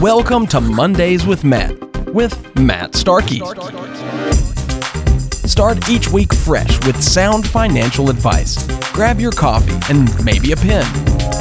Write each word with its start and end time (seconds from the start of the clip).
Welcome 0.00 0.46
to 0.48 0.60
Mondays 0.60 1.26
with 1.26 1.42
Matt, 1.42 1.76
with 2.14 2.56
Matt 2.56 2.94
Starkey. 2.94 3.40
Start 5.48 5.88
each 5.88 6.06
week 6.06 6.32
fresh 6.32 6.86
with 6.86 7.02
sound 7.02 7.48
financial 7.48 8.08
advice. 8.08 8.64
Grab 8.92 9.18
your 9.18 9.32
coffee 9.32 9.76
and 9.92 10.08
maybe 10.24 10.52
a 10.52 10.56
pen. 10.56 10.86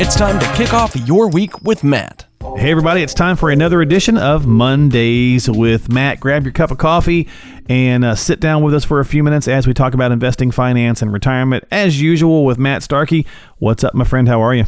It's 0.01 0.15
time 0.15 0.39
to 0.39 0.53
kick 0.55 0.73
off 0.73 0.95
your 0.95 1.29
week 1.29 1.61
with 1.61 1.83
Matt. 1.83 2.25
Hey, 2.55 2.71
everybody, 2.71 3.03
it's 3.03 3.13
time 3.13 3.35
for 3.35 3.51
another 3.51 3.83
edition 3.83 4.17
of 4.17 4.47
Mondays 4.47 5.47
with 5.47 5.91
Matt. 5.91 6.19
Grab 6.19 6.43
your 6.43 6.51
cup 6.51 6.71
of 6.71 6.79
coffee 6.79 7.27
and 7.69 8.03
uh, 8.03 8.15
sit 8.15 8.39
down 8.39 8.63
with 8.63 8.73
us 8.73 8.83
for 8.83 8.99
a 8.99 9.05
few 9.05 9.23
minutes 9.23 9.47
as 9.47 9.67
we 9.67 9.75
talk 9.75 9.93
about 9.93 10.11
investing, 10.11 10.49
finance, 10.49 11.03
and 11.03 11.13
retirement. 11.13 11.63
As 11.69 12.01
usual, 12.01 12.43
with 12.43 12.57
Matt 12.57 12.81
Starkey. 12.81 13.27
What's 13.59 13.83
up, 13.83 13.93
my 13.93 14.03
friend? 14.03 14.27
How 14.27 14.41
are 14.41 14.55
you? 14.55 14.65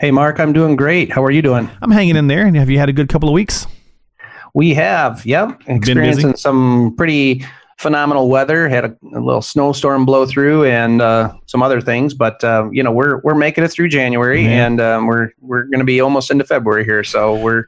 Hey, 0.00 0.12
Mark, 0.12 0.38
I'm 0.38 0.52
doing 0.52 0.76
great. 0.76 1.10
How 1.10 1.24
are 1.24 1.30
you 1.32 1.42
doing? 1.42 1.68
I'm 1.82 1.90
hanging 1.90 2.14
in 2.14 2.28
there. 2.28 2.46
And 2.46 2.54
have 2.56 2.70
you 2.70 2.78
had 2.78 2.88
a 2.88 2.92
good 2.92 3.08
couple 3.08 3.28
of 3.28 3.32
weeks? 3.32 3.66
We 4.54 4.72
have, 4.74 5.26
yep. 5.26 5.60
Experiencing 5.66 6.36
some 6.36 6.94
pretty 6.96 7.44
phenomenal 7.78 8.28
weather. 8.28 8.68
Had 8.68 8.84
a, 8.84 8.96
a, 9.12 9.18
little 9.18 9.42
snowstorm 9.42 10.06
blow 10.06 10.24
through 10.24 10.66
and 10.66 11.02
uh, 11.02 11.32
some 11.46 11.64
other 11.64 11.80
things, 11.80 12.14
but 12.14 12.44
uh, 12.44 12.68
you 12.70 12.80
know 12.84 12.92
we're 12.92 13.18
we're 13.24 13.34
making 13.34 13.64
it 13.64 13.68
through 13.68 13.88
January, 13.88 14.46
and 14.46 14.80
um, 14.80 15.08
we're 15.08 15.30
we're 15.40 15.64
going 15.64 15.80
to 15.80 15.84
be 15.84 16.00
almost 16.00 16.30
into 16.30 16.44
February 16.44 16.84
here. 16.84 17.02
So 17.02 17.34
we're 17.34 17.64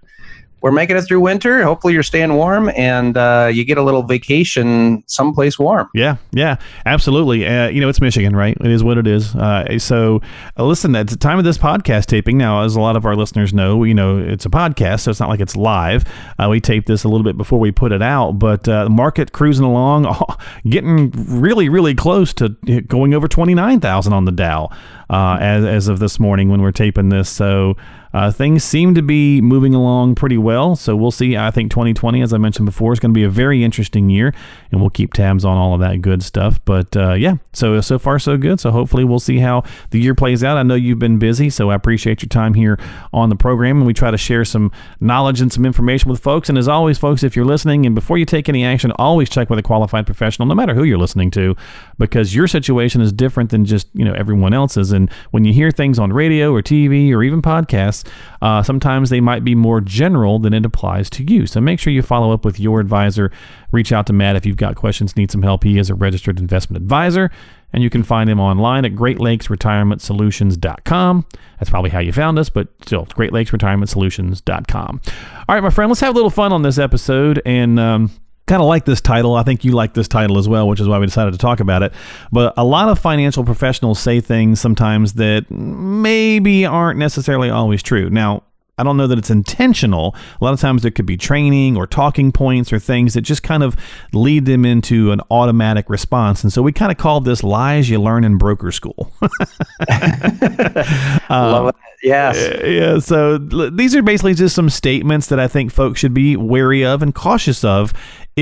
we're 0.62 0.72
making 0.72 0.96
it 0.96 1.02
through 1.02 1.20
winter. 1.20 1.62
Hopefully, 1.62 1.94
you're 1.94 2.02
staying 2.02 2.34
warm 2.34 2.70
and 2.70 3.16
uh, 3.16 3.50
you 3.52 3.64
get 3.64 3.78
a 3.78 3.82
little 3.82 4.02
vacation 4.02 5.02
someplace 5.06 5.58
warm. 5.58 5.88
Yeah, 5.94 6.16
yeah, 6.32 6.56
absolutely. 6.86 7.46
Uh, 7.46 7.68
you 7.68 7.80
know, 7.80 7.88
it's 7.88 8.00
Michigan, 8.00 8.36
right? 8.36 8.56
It 8.60 8.70
is 8.70 8.84
what 8.84 8.98
it 8.98 9.06
is. 9.06 9.34
Uh, 9.34 9.78
so, 9.78 10.20
uh, 10.58 10.64
listen, 10.64 10.94
at 10.96 11.08
the 11.08 11.16
time 11.16 11.38
of 11.38 11.44
this 11.44 11.58
podcast 11.58 12.06
taping, 12.06 12.38
now, 12.38 12.62
as 12.62 12.76
a 12.76 12.80
lot 12.80 12.96
of 12.96 13.06
our 13.06 13.16
listeners 13.16 13.54
know, 13.54 13.84
you 13.84 13.94
know, 13.94 14.18
it's 14.18 14.46
a 14.46 14.50
podcast, 14.50 15.00
so 15.00 15.10
it's 15.10 15.20
not 15.20 15.28
like 15.28 15.40
it's 15.40 15.56
live. 15.56 16.04
Uh, 16.38 16.48
we 16.50 16.60
tape 16.60 16.86
this 16.86 17.04
a 17.04 17.08
little 17.08 17.24
bit 17.24 17.36
before 17.36 17.58
we 17.58 17.70
put 17.70 17.92
it 17.92 18.02
out, 18.02 18.32
but 18.32 18.68
uh, 18.68 18.84
the 18.84 18.90
market 18.90 19.32
cruising 19.32 19.64
along, 19.64 20.06
oh, 20.06 20.36
getting 20.68 21.10
really, 21.28 21.68
really 21.68 21.94
close 21.94 22.32
to 22.34 22.50
going 22.86 23.14
over 23.14 23.28
29,000 23.28 24.12
on 24.12 24.24
the 24.24 24.32
Dow 24.32 24.68
as, 25.10 25.64
as 25.64 25.88
of 25.88 25.98
this 25.98 26.20
morning 26.20 26.48
when 26.48 26.62
we're 26.62 26.72
taping 26.72 27.08
this. 27.08 27.28
So, 27.28 27.76
uh, 28.12 28.30
things 28.30 28.64
seem 28.64 28.94
to 28.94 29.02
be 29.02 29.40
moving 29.40 29.74
along 29.74 30.16
pretty 30.16 30.38
well. 30.38 30.74
So 30.74 30.96
we'll 30.96 31.10
see. 31.10 31.36
I 31.36 31.50
think 31.50 31.70
2020, 31.70 32.22
as 32.22 32.32
I 32.32 32.38
mentioned 32.38 32.66
before, 32.66 32.92
is 32.92 32.98
going 32.98 33.12
to 33.12 33.18
be 33.18 33.24
a 33.24 33.30
very 33.30 33.62
interesting 33.62 34.10
year, 34.10 34.34
and 34.72 34.80
we'll 34.80 34.90
keep 34.90 35.12
tabs 35.12 35.44
on 35.44 35.56
all 35.56 35.74
of 35.74 35.80
that 35.80 36.02
good 36.02 36.22
stuff. 36.22 36.60
But 36.64 36.96
uh, 36.96 37.14
yeah, 37.14 37.36
so 37.52 37.80
so 37.80 37.98
far 37.98 38.18
so 38.18 38.36
good. 38.36 38.58
So 38.58 38.70
hopefully 38.70 39.04
we'll 39.04 39.20
see 39.20 39.38
how 39.38 39.62
the 39.90 40.00
year 40.00 40.14
plays 40.14 40.42
out. 40.42 40.56
I 40.56 40.62
know 40.62 40.74
you've 40.74 40.98
been 40.98 41.18
busy, 41.18 41.50
so 41.50 41.70
I 41.70 41.74
appreciate 41.74 42.22
your 42.22 42.28
time 42.28 42.54
here 42.54 42.78
on 43.12 43.28
the 43.28 43.36
program, 43.36 43.78
and 43.78 43.86
we 43.86 43.94
try 43.94 44.10
to 44.10 44.18
share 44.18 44.44
some 44.44 44.72
knowledge 45.00 45.40
and 45.40 45.52
some 45.52 45.64
information 45.64 46.10
with 46.10 46.20
folks. 46.20 46.48
And 46.48 46.58
as 46.58 46.68
always, 46.68 46.98
folks, 46.98 47.22
if 47.22 47.36
you're 47.36 47.44
listening, 47.44 47.86
and 47.86 47.94
before 47.94 48.18
you 48.18 48.24
take 48.24 48.48
any 48.48 48.64
action, 48.64 48.92
always 48.92 49.30
check 49.30 49.50
with 49.50 49.58
a 49.58 49.62
qualified 49.62 50.06
professional, 50.06 50.46
no 50.46 50.54
matter 50.54 50.74
who 50.74 50.82
you're 50.82 50.98
listening 50.98 51.30
to, 51.32 51.54
because 51.98 52.34
your 52.34 52.48
situation 52.48 53.00
is 53.00 53.12
different 53.12 53.50
than 53.50 53.64
just 53.64 53.88
you 53.94 54.04
know 54.04 54.14
everyone 54.14 54.52
else's. 54.52 54.90
And 54.90 55.10
when 55.30 55.44
you 55.44 55.52
hear 55.52 55.70
things 55.70 55.98
on 55.98 56.12
radio 56.12 56.52
or 56.52 56.62
TV 56.62 57.12
or 57.12 57.22
even 57.22 57.40
podcasts 57.40 57.99
uh, 58.42 58.62
sometimes 58.62 59.10
they 59.10 59.20
might 59.20 59.44
be 59.44 59.54
more 59.54 59.80
general 59.80 60.38
than 60.38 60.54
it 60.54 60.64
applies 60.64 61.10
to 61.10 61.24
you. 61.24 61.46
So 61.46 61.60
make 61.60 61.78
sure 61.78 61.92
you 61.92 62.02
follow 62.02 62.32
up 62.32 62.44
with 62.44 62.60
your 62.60 62.80
advisor. 62.80 63.30
Reach 63.72 63.92
out 63.92 64.06
to 64.08 64.12
Matt 64.12 64.36
if 64.36 64.46
you've 64.46 64.56
got 64.56 64.76
questions, 64.76 65.16
need 65.16 65.30
some 65.30 65.42
help. 65.42 65.64
He 65.64 65.78
is 65.78 65.90
a 65.90 65.94
registered 65.94 66.38
investment 66.38 66.82
advisor, 66.82 67.30
and 67.72 67.82
you 67.82 67.90
can 67.90 68.02
find 68.02 68.28
him 68.28 68.40
online 68.40 68.84
at 68.84 68.92
greatlakesretirementsolutions.com. 68.92 71.26
That's 71.58 71.70
probably 71.70 71.90
how 71.90 72.00
you 72.00 72.12
found 72.12 72.38
us, 72.38 72.50
but 72.50 72.68
still, 72.82 73.06
greatlakesretirementsolutions.com. 73.06 75.00
All 75.48 75.54
right, 75.54 75.62
my 75.62 75.70
friend, 75.70 75.90
let's 75.90 76.00
have 76.00 76.14
a 76.14 76.16
little 76.16 76.30
fun 76.30 76.52
on 76.52 76.62
this 76.62 76.78
episode 76.78 77.40
and. 77.44 77.78
Um, 77.78 78.10
kind 78.50 78.60
of 78.60 78.66
like 78.66 78.84
this 78.84 79.00
title. 79.00 79.36
I 79.36 79.44
think 79.44 79.64
you 79.64 79.70
like 79.70 79.94
this 79.94 80.08
title 80.08 80.36
as 80.36 80.48
well, 80.48 80.66
which 80.66 80.80
is 80.80 80.88
why 80.88 80.98
we 80.98 81.06
decided 81.06 81.30
to 81.30 81.38
talk 81.38 81.60
about 81.60 81.84
it. 81.84 81.92
But 82.32 82.52
a 82.56 82.64
lot 82.64 82.88
of 82.88 82.98
financial 82.98 83.44
professionals 83.44 84.00
say 84.00 84.20
things 84.20 84.60
sometimes 84.60 85.12
that 85.14 85.48
maybe 85.50 86.66
aren't 86.66 86.98
necessarily 86.98 87.48
always 87.48 87.80
true. 87.80 88.10
Now, 88.10 88.42
I 88.76 88.82
don't 88.82 88.96
know 88.96 89.06
that 89.06 89.18
it's 89.18 89.30
intentional. 89.30 90.16
A 90.40 90.44
lot 90.44 90.52
of 90.52 90.58
times 90.58 90.82
there 90.82 90.90
could 90.90 91.06
be 91.06 91.16
training 91.16 91.76
or 91.76 91.86
talking 91.86 92.32
points 92.32 92.72
or 92.72 92.80
things 92.80 93.14
that 93.14 93.20
just 93.20 93.44
kind 93.44 93.62
of 93.62 93.76
lead 94.12 94.46
them 94.46 94.64
into 94.64 95.12
an 95.12 95.20
automatic 95.30 95.88
response. 95.88 96.42
And 96.42 96.52
so 96.52 96.60
we 96.60 96.72
kind 96.72 96.90
of 96.90 96.98
call 96.98 97.20
this 97.20 97.44
lies 97.44 97.88
you 97.88 98.00
learn 98.00 98.24
in 98.24 98.36
broker 98.36 98.72
school. 98.72 99.12
Love 101.28 101.30
um, 101.30 101.68
it. 101.68 101.74
Yes. 102.02 102.62
Yeah. 102.64 102.98
So 103.00 103.36
these 103.36 103.94
are 103.94 104.02
basically 104.02 104.32
just 104.32 104.54
some 104.54 104.70
statements 104.70 105.26
that 105.26 105.38
I 105.38 105.46
think 105.46 105.70
folks 105.70 106.00
should 106.00 106.14
be 106.14 106.36
wary 106.36 106.84
of 106.84 107.02
and 107.02 107.14
cautious 107.14 107.62
of 107.62 107.92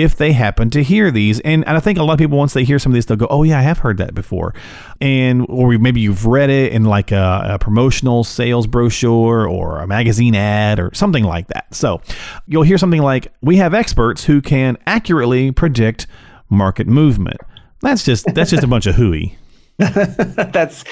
if 0.02 0.16
they 0.16 0.32
happen 0.32 0.70
to 0.70 0.82
hear 0.82 1.10
these. 1.10 1.40
And, 1.40 1.66
and 1.66 1.76
I 1.76 1.80
think 1.80 1.98
a 1.98 2.02
lot 2.02 2.14
of 2.14 2.18
people, 2.18 2.38
once 2.38 2.52
they 2.52 2.64
hear 2.64 2.78
some 2.78 2.92
of 2.92 2.94
these, 2.94 3.06
they'll 3.06 3.16
go, 3.16 3.26
oh, 3.30 3.42
yeah, 3.42 3.58
I 3.58 3.62
have 3.62 3.78
heard 3.78 3.98
that 3.98 4.14
before. 4.14 4.54
And, 5.00 5.46
or 5.48 5.78
maybe 5.78 6.00
you've 6.00 6.26
read 6.26 6.50
it 6.50 6.72
in 6.72 6.84
like 6.84 7.12
a, 7.12 7.42
a 7.50 7.58
promotional 7.58 8.24
sales 8.24 8.66
brochure 8.66 9.48
or 9.48 9.78
a 9.78 9.86
magazine 9.86 10.34
ad 10.34 10.78
or 10.78 10.92
something 10.94 11.24
like 11.24 11.48
that. 11.48 11.74
So 11.74 12.00
you'll 12.46 12.62
hear 12.62 12.78
something 12.78 13.02
like, 13.02 13.32
we 13.40 13.56
have 13.56 13.74
experts 13.74 14.24
who 14.24 14.40
can 14.40 14.78
accurately 14.86 15.52
predict 15.52 16.06
market 16.50 16.86
movement. 16.86 17.38
That's 17.80 18.04
just 18.04 18.26
that's 18.34 18.50
just 18.50 18.64
a 18.64 18.66
bunch 18.66 18.86
of 18.86 18.96
hooey. 18.96 19.38
that's 19.78 20.84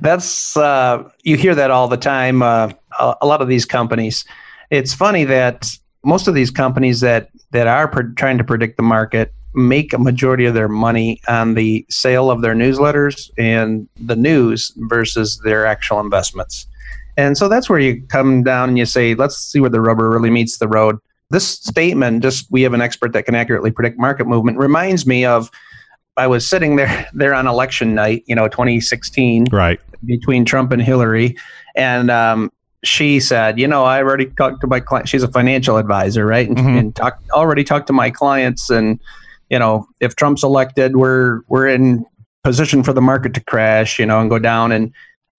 that's 0.00 0.56
uh, 0.56 1.08
you 1.22 1.36
hear 1.36 1.54
that 1.54 1.70
all 1.70 1.88
the 1.88 1.98
time. 1.98 2.42
Uh, 2.42 2.72
a, 2.98 3.16
a, 3.20 3.26
lot 3.26 3.42
of 3.42 3.48
these 3.48 3.66
companies. 3.66 4.24
It's 4.70 4.94
funny 4.94 5.24
that 5.24 5.76
most 6.04 6.28
of 6.28 6.34
these 6.34 6.50
companies 6.50 7.00
that 7.00 7.30
that 7.50 7.66
are 7.66 7.88
pre- 7.88 8.14
trying 8.14 8.38
to 8.38 8.44
predict 8.44 8.76
the 8.76 8.82
market 8.82 9.32
make 9.54 9.92
a 9.92 9.98
majority 9.98 10.46
of 10.46 10.54
their 10.54 10.68
money 10.68 11.20
on 11.28 11.54
the 11.54 11.84
sale 11.90 12.30
of 12.30 12.40
their 12.40 12.54
newsletters 12.54 13.30
and 13.36 13.88
the 13.96 14.14
news 14.14 14.72
versus 14.76 15.40
their 15.44 15.66
actual 15.66 15.98
investments. 16.00 16.66
And 17.16 17.36
so 17.36 17.48
that's 17.48 17.68
where 17.68 17.80
you 17.80 18.02
come 18.08 18.44
down 18.44 18.68
and 18.68 18.78
you 18.78 18.86
say, 18.86 19.14
let's 19.14 19.36
see 19.36 19.60
where 19.60 19.70
the 19.70 19.80
rubber 19.80 20.08
really 20.08 20.30
meets 20.30 20.58
the 20.58 20.68
road. 20.68 20.98
This 21.30 21.46
statement, 21.46 22.22
just 22.22 22.46
we 22.50 22.62
have 22.62 22.74
an 22.74 22.80
expert 22.80 23.12
that 23.12 23.24
can 23.24 23.34
accurately 23.34 23.70
predict 23.70 23.98
market 23.98 24.26
movement, 24.26 24.58
reminds 24.58 25.06
me 25.06 25.24
of 25.24 25.50
I 26.16 26.26
was 26.26 26.48
sitting 26.48 26.76
there 26.76 27.08
there 27.12 27.34
on 27.34 27.46
election 27.46 27.94
night, 27.94 28.24
you 28.26 28.34
know, 28.34 28.48
2016, 28.48 29.46
right, 29.50 29.80
between 30.04 30.44
Trump 30.44 30.72
and 30.72 30.82
Hillary, 30.82 31.36
and 31.76 32.10
um, 32.10 32.50
she 32.82 33.20
said, 33.20 33.58
you 33.58 33.68
know, 33.68 33.84
I 33.84 33.98
already 33.98 34.26
talked 34.26 34.60
to 34.62 34.66
my 34.66 34.80
client. 34.80 35.08
She's 35.08 35.22
a 35.22 35.28
financial 35.28 35.76
advisor, 35.76 36.24
right? 36.24 36.48
And, 36.48 36.56
mm-hmm. 36.56 36.78
and 36.78 36.96
talk, 36.96 37.18
already 37.32 37.64
talked 37.64 37.86
to 37.88 37.92
my 37.92 38.10
clients. 38.10 38.70
And, 38.70 38.98
you 39.50 39.58
know, 39.58 39.86
if 40.00 40.16
Trump's 40.16 40.42
elected, 40.42 40.96
we're, 40.96 41.40
we're 41.48 41.66
in 41.68 42.06
position 42.42 42.82
for 42.82 42.92
the 42.92 43.02
market 43.02 43.34
to 43.34 43.44
crash, 43.44 43.98
you 43.98 44.06
know, 44.06 44.20
and 44.20 44.30
go 44.30 44.38
down. 44.38 44.72
And, 44.72 44.94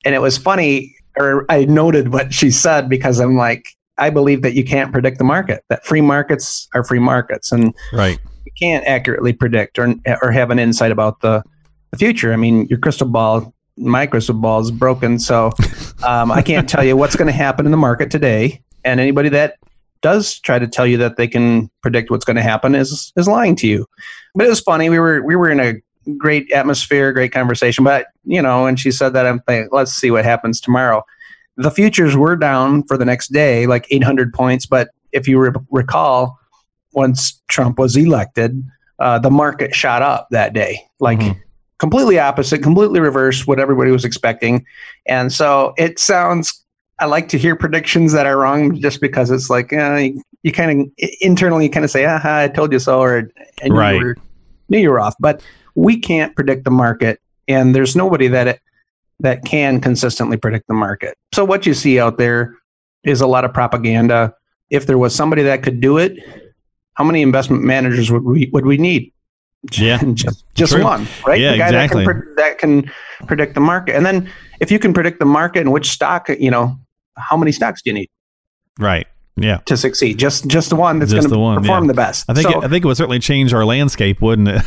and 0.05 0.13
it 0.13 0.19
was 0.19 0.37
funny, 0.37 0.95
or 1.17 1.45
I 1.49 1.65
noted 1.65 2.13
what 2.13 2.33
she 2.33 2.51
said 2.51 2.89
because 2.89 3.19
I'm 3.19 3.35
like, 3.35 3.75
I 3.97 4.09
believe 4.09 4.43
that 4.43 4.53
you 4.53 4.63
can't 4.63 4.91
predict 4.91 5.17
the 5.17 5.23
market, 5.23 5.63
that 5.69 5.85
free 5.85 6.01
markets 6.01 6.67
are 6.73 6.83
free 6.83 6.99
markets. 6.99 7.51
And 7.51 7.73
right. 7.91 8.19
you 8.45 8.51
can't 8.59 8.85
accurately 8.85 9.33
predict 9.33 9.79
or, 9.79 9.95
or 10.21 10.31
have 10.31 10.51
an 10.51 10.59
insight 10.59 10.91
about 10.91 11.21
the, 11.21 11.43
the 11.91 11.97
future. 11.97 12.33
I 12.33 12.35
mean, 12.35 12.67
your 12.67 12.79
crystal 12.79 13.07
ball 13.07 13.53
Microsoft 13.79 14.41
ball 14.41 14.59
is 14.59 14.71
broken, 14.71 15.19
so 15.19 15.51
um, 16.03 16.31
I 16.31 16.41
can't 16.41 16.67
tell 16.67 16.83
you 16.83 16.95
what's 16.97 17.15
going 17.15 17.27
to 17.27 17.33
happen 17.33 17.65
in 17.65 17.71
the 17.71 17.77
market 17.77 18.11
today. 18.11 18.61
And 18.83 18.99
anybody 18.99 19.29
that 19.29 19.57
does 20.01 20.39
try 20.39 20.59
to 20.59 20.67
tell 20.67 20.85
you 20.85 20.97
that 20.97 21.17
they 21.17 21.27
can 21.27 21.69
predict 21.81 22.09
what's 22.09 22.25
going 22.25 22.35
to 22.35 22.41
happen 22.41 22.75
is 22.75 23.13
is 23.15 23.27
lying 23.27 23.55
to 23.57 23.67
you. 23.67 23.85
But 24.35 24.47
it 24.47 24.49
was 24.49 24.59
funny. 24.59 24.89
We 24.89 24.99
were 24.99 25.21
we 25.23 25.35
were 25.35 25.49
in 25.49 25.59
a 25.59 25.75
great 26.17 26.51
atmosphere, 26.51 27.13
great 27.13 27.31
conversation. 27.31 27.83
But 27.83 28.07
you 28.25 28.41
know, 28.41 28.65
and 28.65 28.79
she 28.79 28.91
said 28.91 29.13
that 29.13 29.25
I'm 29.25 29.39
thinking, 29.41 29.69
let's 29.71 29.93
see 29.93 30.11
what 30.11 30.25
happens 30.25 30.59
tomorrow. 30.59 31.03
The 31.57 31.71
futures 31.71 32.15
were 32.15 32.35
down 32.35 32.83
for 32.83 32.97
the 32.97 33.05
next 33.05 33.31
day, 33.31 33.67
like 33.67 33.85
800 33.91 34.33
points. 34.33 34.65
But 34.65 34.89
if 35.11 35.27
you 35.27 35.39
re- 35.39 35.51
recall, 35.69 36.39
once 36.93 37.41
Trump 37.49 37.77
was 37.77 37.95
elected, 37.95 38.63
uh, 38.99 39.19
the 39.19 39.29
market 39.29 39.75
shot 39.75 40.01
up 40.01 40.27
that 40.31 40.53
day, 40.53 40.81
like. 40.99 41.19
Mm-hmm 41.19 41.39
completely 41.81 42.19
opposite, 42.19 42.61
completely 42.61 42.99
reverse 42.99 43.47
what 43.47 43.59
everybody 43.59 43.89
was 43.89 44.05
expecting. 44.05 44.63
And 45.07 45.33
so 45.33 45.73
it 45.79 45.97
sounds, 45.97 46.63
I 46.99 47.07
like 47.07 47.27
to 47.29 47.39
hear 47.39 47.55
predictions 47.55 48.11
that 48.13 48.27
are 48.27 48.37
wrong 48.37 48.79
just 48.79 49.01
because 49.01 49.31
it's 49.31 49.49
like, 49.49 49.73
uh, 49.73 49.95
you, 49.95 50.21
you 50.43 50.51
kind 50.51 50.79
of 50.79 51.05
internally 51.21 51.67
kind 51.69 51.83
of 51.83 51.89
say, 51.89 52.05
aha, 52.05 52.41
I 52.41 52.49
told 52.49 52.71
you 52.71 52.77
so, 52.77 53.01
or 53.01 53.31
and 53.63 53.75
right. 53.75 53.93
you 53.93 54.05
were, 54.05 54.17
knew 54.69 54.77
you 54.77 54.91
were 54.91 54.99
off. 54.99 55.15
But 55.19 55.41
we 55.73 55.99
can't 55.99 56.35
predict 56.35 56.65
the 56.65 56.71
market, 56.71 57.19
and 57.47 57.73
there's 57.73 57.95
nobody 57.95 58.27
that 58.27 58.47
it, 58.47 58.61
that 59.19 59.43
can 59.43 59.81
consistently 59.81 60.37
predict 60.37 60.67
the 60.67 60.75
market. 60.75 61.17
So 61.33 61.43
what 61.43 61.65
you 61.65 61.73
see 61.73 61.99
out 61.99 62.19
there 62.19 62.55
is 63.03 63.21
a 63.21 63.27
lot 63.27 63.43
of 63.43 63.55
propaganda. 63.55 64.35
If 64.69 64.85
there 64.85 64.99
was 64.99 65.15
somebody 65.15 65.41
that 65.41 65.63
could 65.63 65.81
do 65.81 65.97
it, 65.97 66.13
how 66.93 67.05
many 67.05 67.23
investment 67.23 67.63
managers 67.63 68.11
would 68.11 68.23
we 68.23 68.51
would 68.53 68.67
we 68.67 68.77
need? 68.77 69.11
Yeah, 69.71 70.01
just 70.13 70.45
just 70.53 70.73
True. 70.73 70.83
one, 70.83 71.07
right? 71.25 71.39
Yeah, 71.39 71.51
the 71.51 71.57
guy 71.57 71.67
exactly. 71.67 72.05
That 72.05 72.13
can, 72.13 72.35
that 72.35 72.57
can 72.57 72.91
predict 73.27 73.53
the 73.53 73.61
market, 73.61 73.95
and 73.95 74.05
then 74.05 74.31
if 74.59 74.71
you 74.71 74.79
can 74.79 74.93
predict 74.93 75.19
the 75.19 75.25
market 75.25 75.59
and 75.59 75.71
which 75.71 75.89
stock, 75.89 76.29
you 76.29 76.51
know, 76.51 76.79
how 77.17 77.37
many 77.37 77.51
stocks 77.51 77.81
do 77.81 77.89
you 77.89 77.93
need? 77.93 78.09
Right. 78.79 79.07
Yeah. 79.37 79.57
to 79.65 79.77
succeed. 79.77 80.19
Just 80.19 80.47
just 80.47 80.69
the 80.69 80.75
one 80.75 80.99
that's 80.99 81.13
going 81.13 81.23
to 81.23 81.29
perform 81.29 81.85
yeah. 81.85 81.87
the 81.87 81.93
best. 81.93 82.25
I 82.29 82.33
think 82.33 82.49
So- 82.49 82.61
it, 82.61 82.65
I 82.65 82.67
think 82.67 82.83
it 82.83 82.87
would 82.87 82.97
certainly 82.97 83.19
change 83.19 83.53
our 83.53 83.65
landscape, 83.65 84.21
wouldn't 84.21 84.49
it? 84.49 84.61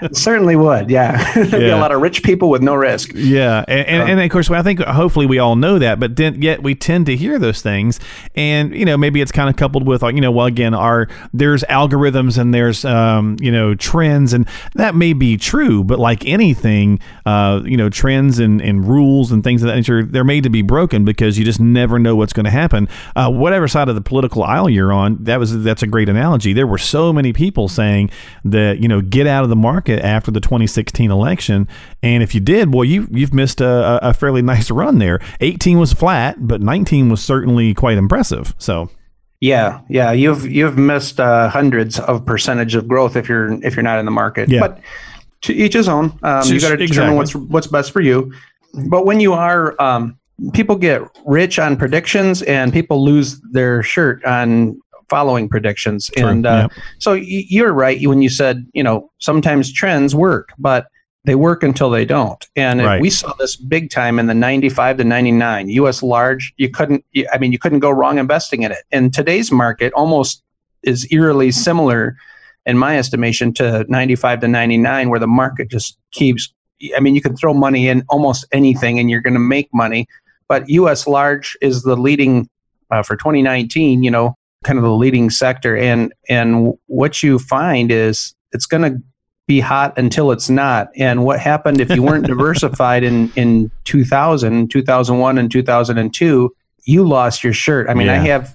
It 0.00 0.16
certainly 0.16 0.56
would. 0.56 0.88
Yeah. 0.88 1.32
There'd 1.34 1.50
be 1.50 1.68
a 1.68 1.76
lot 1.76 1.92
of 1.92 2.00
rich 2.00 2.22
people 2.22 2.48
with 2.48 2.62
no 2.62 2.74
risk. 2.74 3.10
Yeah, 3.14 3.64
and, 3.68 3.86
and, 3.86 4.10
and 4.10 4.20
of 4.20 4.30
course, 4.30 4.50
I 4.50 4.62
think 4.62 4.80
hopefully 4.80 5.26
we 5.26 5.38
all 5.38 5.56
know 5.56 5.78
that, 5.78 5.98
but 6.00 6.16
then 6.16 6.40
yet 6.40 6.62
we 6.62 6.74
tend 6.74 7.06
to 7.06 7.16
hear 7.16 7.38
those 7.38 7.60
things, 7.60 7.98
and 8.34 8.74
you 8.74 8.84
know 8.84 8.96
maybe 8.96 9.20
it's 9.20 9.32
kind 9.32 9.50
of 9.50 9.56
coupled 9.56 9.86
with 9.86 10.02
like 10.02 10.14
you 10.14 10.20
know 10.20 10.30
well 10.30 10.46
again 10.46 10.72
our 10.72 11.08
there's 11.34 11.62
algorithms 11.64 12.38
and 12.38 12.54
there's 12.54 12.84
um, 12.84 13.36
you 13.40 13.50
know 13.50 13.74
trends 13.74 14.32
and 14.32 14.48
that 14.74 14.94
may 14.94 15.12
be 15.12 15.36
true, 15.36 15.82
but 15.84 15.98
like 15.98 16.24
anything, 16.24 17.00
uh, 17.26 17.60
you 17.64 17.76
know 17.76 17.88
trends 17.90 18.38
and, 18.38 18.62
and 18.62 18.88
rules 18.88 19.32
and 19.32 19.42
things 19.44 19.62
of 19.62 19.68
that 19.68 19.74
nature 19.76 20.04
they're 20.04 20.24
made 20.24 20.44
to 20.44 20.50
be 20.50 20.62
broken 20.62 21.04
because 21.04 21.38
you 21.38 21.44
just 21.44 21.60
never 21.60 21.98
know 21.98 22.14
what's 22.16 22.32
going 22.32 22.44
to 22.44 22.50
happen. 22.50 22.88
Uh, 23.16 23.30
whatever 23.40 23.66
side 23.66 23.88
of 23.88 23.94
the 23.94 24.00
political 24.00 24.44
aisle 24.44 24.68
you're 24.68 24.92
on, 24.92 25.16
that 25.24 25.38
was 25.38 25.62
that's 25.62 25.82
a 25.82 25.86
great 25.86 26.08
analogy. 26.08 26.52
There 26.52 26.66
were 26.66 26.78
so 26.78 27.12
many 27.12 27.32
people 27.32 27.68
saying 27.68 28.10
that 28.44 28.78
you 28.78 28.88
know 28.88 29.00
get 29.00 29.26
out 29.26 29.42
of 29.42 29.50
the 29.50 29.56
market 29.56 30.00
after 30.04 30.30
the 30.30 30.40
2016 30.40 31.10
election, 31.10 31.66
and 32.02 32.22
if 32.22 32.34
you 32.34 32.40
did, 32.40 32.70
boy, 32.70 32.82
you 32.82 33.08
you've 33.10 33.34
missed 33.34 33.60
a, 33.60 33.98
a 34.02 34.14
fairly 34.14 34.42
nice 34.52 34.70
run 34.70 34.98
there. 34.98 35.20
18 35.40 35.78
was 35.78 35.92
flat, 35.92 36.36
but 36.46 36.60
19 36.60 37.08
was 37.08 37.22
certainly 37.22 37.74
quite 37.74 37.98
impressive. 37.98 38.54
So 38.58 38.90
Yeah, 39.40 39.80
yeah, 39.88 40.12
you've 40.12 40.46
you've 40.46 40.78
missed 40.78 41.18
uh, 41.18 41.48
hundreds 41.48 41.98
of 41.98 42.24
percentage 42.24 42.74
of 42.74 42.86
growth 42.86 43.16
if 43.16 43.28
you're 43.28 43.52
if 43.64 43.74
you're 43.74 43.82
not 43.82 43.98
in 43.98 44.04
the 44.04 44.10
market. 44.12 44.48
Yeah. 44.48 44.60
But 44.60 44.80
to 45.42 45.54
each 45.54 45.72
his 45.72 45.88
own. 45.88 46.18
Um, 46.22 46.42
you 46.44 46.54
Just- 46.54 46.66
got 46.66 46.76
to 46.76 46.86
determine 46.86 47.16
what's 47.16 47.34
what's 47.34 47.66
best 47.66 47.92
for 47.92 48.00
you. 48.00 48.32
But 48.88 49.04
when 49.04 49.18
you 49.18 49.32
are, 49.32 49.74
um, 49.82 50.16
people 50.52 50.76
get 50.76 51.02
rich 51.26 51.58
on 51.58 51.76
predictions, 51.76 52.42
and 52.42 52.72
people 52.72 53.04
lose 53.04 53.40
their 53.52 53.82
shirt 53.82 54.24
on 54.24 54.80
following 55.08 55.48
predictions. 55.48 56.10
True, 56.16 56.28
And 56.28 56.46
uh, 56.46 56.68
yeah. 56.70 56.82
so 56.98 57.12
you're 57.14 57.72
right 57.72 58.00
when 58.06 58.22
you 58.22 58.28
said 58.28 58.66
you 58.72 58.82
know 58.82 59.10
sometimes 59.18 59.72
trends 59.72 60.14
work, 60.14 60.50
but 60.58 60.86
they 61.24 61.34
work 61.34 61.62
until 61.62 61.90
they 61.90 62.04
don't. 62.04 62.46
And 62.56 62.80
Right. 62.80 63.00
we 63.00 63.10
saw 63.10 63.34
this 63.34 63.56
big 63.56 63.90
time 63.90 64.18
in 64.18 64.26
the 64.26 64.34
95 64.34 64.96
to 64.98 65.04
99 65.04 65.68
US 65.68 66.02
large. 66.02 66.54
You 66.56 66.70
couldn't, 66.70 67.04
I 67.32 67.38
mean, 67.38 67.52
you 67.52 67.58
couldn't 67.58 67.80
go 67.80 67.90
wrong 67.90 68.18
investing 68.18 68.62
in 68.62 68.72
it. 68.72 68.84
And 68.90 69.12
today's 69.12 69.52
market 69.52 69.92
almost 69.92 70.42
is 70.82 71.06
eerily 71.10 71.50
similar, 71.50 72.16
in 72.64 72.78
my 72.78 72.96
estimation, 72.98 73.52
to 73.54 73.84
95 73.88 74.40
to 74.40 74.48
99, 74.48 75.10
where 75.10 75.20
the 75.20 75.26
market 75.26 75.70
just 75.70 75.98
keeps, 76.12 76.52
I 76.96 77.00
mean, 77.00 77.14
you 77.14 77.20
can 77.20 77.36
throw 77.36 77.52
money 77.52 77.88
in 77.88 78.02
almost 78.08 78.46
anything 78.52 78.98
and 78.98 79.10
you're 79.10 79.20
going 79.20 79.34
to 79.34 79.40
make 79.40 79.68
money. 79.74 80.08
But 80.50 80.68
US 80.68 81.06
large 81.06 81.56
is 81.62 81.84
the 81.84 81.96
leading 81.96 82.50
uh, 82.90 83.04
for 83.04 83.14
2019, 83.14 84.02
you 84.02 84.10
know, 84.10 84.34
kind 84.64 84.80
of 84.80 84.82
the 84.82 84.92
leading 84.92 85.30
sector. 85.30 85.76
And, 85.76 86.12
and 86.28 86.74
what 86.86 87.22
you 87.22 87.38
find 87.38 87.92
is 87.92 88.34
it's 88.50 88.66
going 88.66 88.82
to 88.82 89.00
be 89.46 89.60
hot 89.60 89.96
until 89.96 90.32
it's 90.32 90.50
not. 90.50 90.88
And 90.96 91.24
what 91.24 91.38
happened 91.38 91.80
if 91.80 91.88
you 91.90 92.02
weren't 92.02 92.26
diversified 92.34 93.04
in, 93.04 93.32
in 93.36 93.70
2000, 93.84 94.68
2001, 94.72 95.38
and 95.38 95.50
2002, 95.52 96.52
you 96.84 97.06
lost 97.06 97.44
your 97.44 97.52
shirt. 97.52 97.88
I 97.88 97.94
mean, 97.94 98.08
I 98.08 98.16
have 98.16 98.52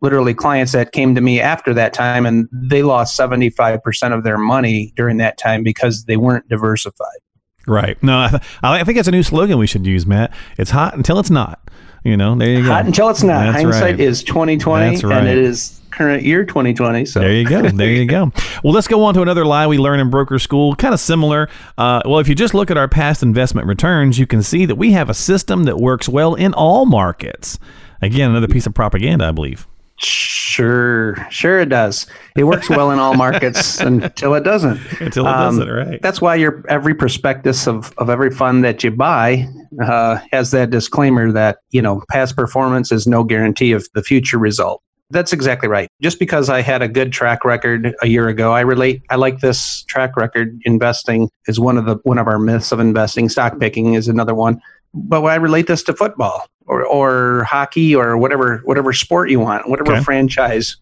literally 0.00 0.32
clients 0.32 0.72
that 0.72 0.92
came 0.92 1.14
to 1.14 1.20
me 1.20 1.42
after 1.42 1.74
that 1.74 1.92
time 1.92 2.24
and 2.24 2.48
they 2.52 2.82
lost 2.82 3.18
75% 3.18 4.16
of 4.16 4.24
their 4.24 4.38
money 4.38 4.94
during 4.96 5.18
that 5.18 5.36
time 5.36 5.62
because 5.62 6.04
they 6.04 6.16
weren't 6.16 6.48
diversified. 6.48 7.18
Right. 7.68 8.00
No, 8.02 8.18
I, 8.20 8.28
th- 8.28 8.42
I 8.62 8.84
think 8.84 8.96
that's 8.96 9.08
a 9.08 9.12
new 9.12 9.22
slogan 9.22 9.58
we 9.58 9.66
should 9.66 9.86
use, 9.86 10.06
Matt. 10.06 10.32
It's 10.56 10.70
hot 10.70 10.94
until 10.96 11.18
it's 11.18 11.30
not. 11.30 11.60
You 12.04 12.16
know, 12.16 12.34
there 12.36 12.48
you 12.50 12.62
go. 12.62 12.68
Hot 12.70 12.86
until 12.86 13.08
it's 13.10 13.22
not. 13.22 13.52
That's 13.52 13.62
Hindsight 13.62 13.82
right. 13.82 14.00
is 14.00 14.22
2020 14.22 14.90
That's 14.90 15.04
right. 15.04 15.18
and 15.18 15.28
it 15.28 15.38
is 15.38 15.80
current 15.90 16.22
year 16.22 16.44
2020. 16.44 17.04
So 17.04 17.20
There 17.20 17.32
you 17.32 17.44
go. 17.44 17.62
There 17.62 17.90
you 17.90 18.06
go. 18.06 18.32
Well, 18.64 18.72
let's 18.72 18.88
go 18.88 19.04
on 19.04 19.14
to 19.14 19.22
another 19.22 19.44
lie 19.44 19.66
we 19.68 19.78
learn 19.78 20.00
in 20.00 20.10
broker 20.10 20.38
school. 20.38 20.74
Kind 20.74 20.92
of 20.92 20.98
similar. 20.98 21.48
Uh, 21.76 22.02
well, 22.04 22.18
if 22.18 22.28
you 22.28 22.34
just 22.34 22.54
look 22.54 22.72
at 22.72 22.76
our 22.76 22.88
past 22.88 23.22
investment 23.22 23.68
returns, 23.68 24.18
you 24.18 24.26
can 24.26 24.42
see 24.42 24.66
that 24.66 24.74
we 24.74 24.92
have 24.92 25.08
a 25.08 25.14
system 25.14 25.64
that 25.64 25.78
works 25.78 26.08
well 26.08 26.34
in 26.34 26.54
all 26.54 26.86
markets. 26.86 27.58
Again, 28.02 28.30
another 28.30 28.48
piece 28.48 28.66
of 28.66 28.74
propaganda, 28.74 29.26
I 29.26 29.30
believe. 29.30 29.68
Sure, 30.00 31.16
sure 31.30 31.60
it 31.60 31.68
does. 31.68 32.06
It 32.36 32.44
works 32.44 32.68
well 32.70 32.90
in 32.90 32.98
all 32.98 33.14
markets 33.14 33.80
until 33.80 34.34
it 34.34 34.44
doesn't. 34.44 34.80
Until 35.00 35.26
it 35.26 35.30
Um, 35.30 35.56
doesn't, 35.56 35.68
right? 35.68 36.02
That's 36.02 36.20
why 36.20 36.36
your 36.36 36.64
every 36.68 36.94
prospectus 36.94 37.66
of, 37.66 37.92
of 37.98 38.08
every 38.08 38.30
fund 38.30 38.64
that 38.64 38.82
you 38.84 38.90
buy 38.90 39.46
uh, 39.82 40.18
has 40.32 40.50
that 40.52 40.70
disclaimer 40.70 41.32
that 41.32 41.58
you 41.70 41.82
know 41.82 42.02
past 42.10 42.36
performance 42.36 42.92
is 42.92 43.06
no 43.06 43.24
guarantee 43.24 43.72
of 43.72 43.86
the 43.94 44.02
future 44.02 44.38
result. 44.38 44.82
That's 45.10 45.32
exactly 45.32 45.68
right. 45.70 45.88
Just 46.02 46.18
because 46.18 46.50
I 46.50 46.60
had 46.60 46.82
a 46.82 46.88
good 46.88 47.12
track 47.12 47.42
record 47.44 47.94
a 48.02 48.08
year 48.08 48.28
ago, 48.28 48.52
I 48.52 48.60
relate. 48.60 49.02
I 49.08 49.16
like 49.16 49.40
this 49.40 49.82
track 49.84 50.16
record. 50.16 50.60
Investing 50.64 51.30
is 51.46 51.58
one 51.58 51.78
of 51.78 51.86
the 51.86 51.96
one 52.02 52.18
of 52.18 52.26
our 52.26 52.38
myths 52.38 52.72
of 52.72 52.78
investing. 52.78 53.28
Stock 53.28 53.58
picking 53.58 53.94
is 53.94 54.06
another 54.06 54.34
one. 54.34 54.60
But 54.94 55.22
I 55.24 55.34
relate 55.36 55.66
this 55.66 55.82
to 55.84 55.94
football 55.94 56.46
or, 56.66 56.84
or 56.84 57.44
hockey 57.44 57.94
or 57.94 58.16
whatever 58.16 58.58
whatever 58.64 58.92
sport 58.92 59.30
you 59.30 59.40
want, 59.40 59.68
whatever 59.68 59.92
Okay. 59.92 60.02
franchise. 60.02 60.76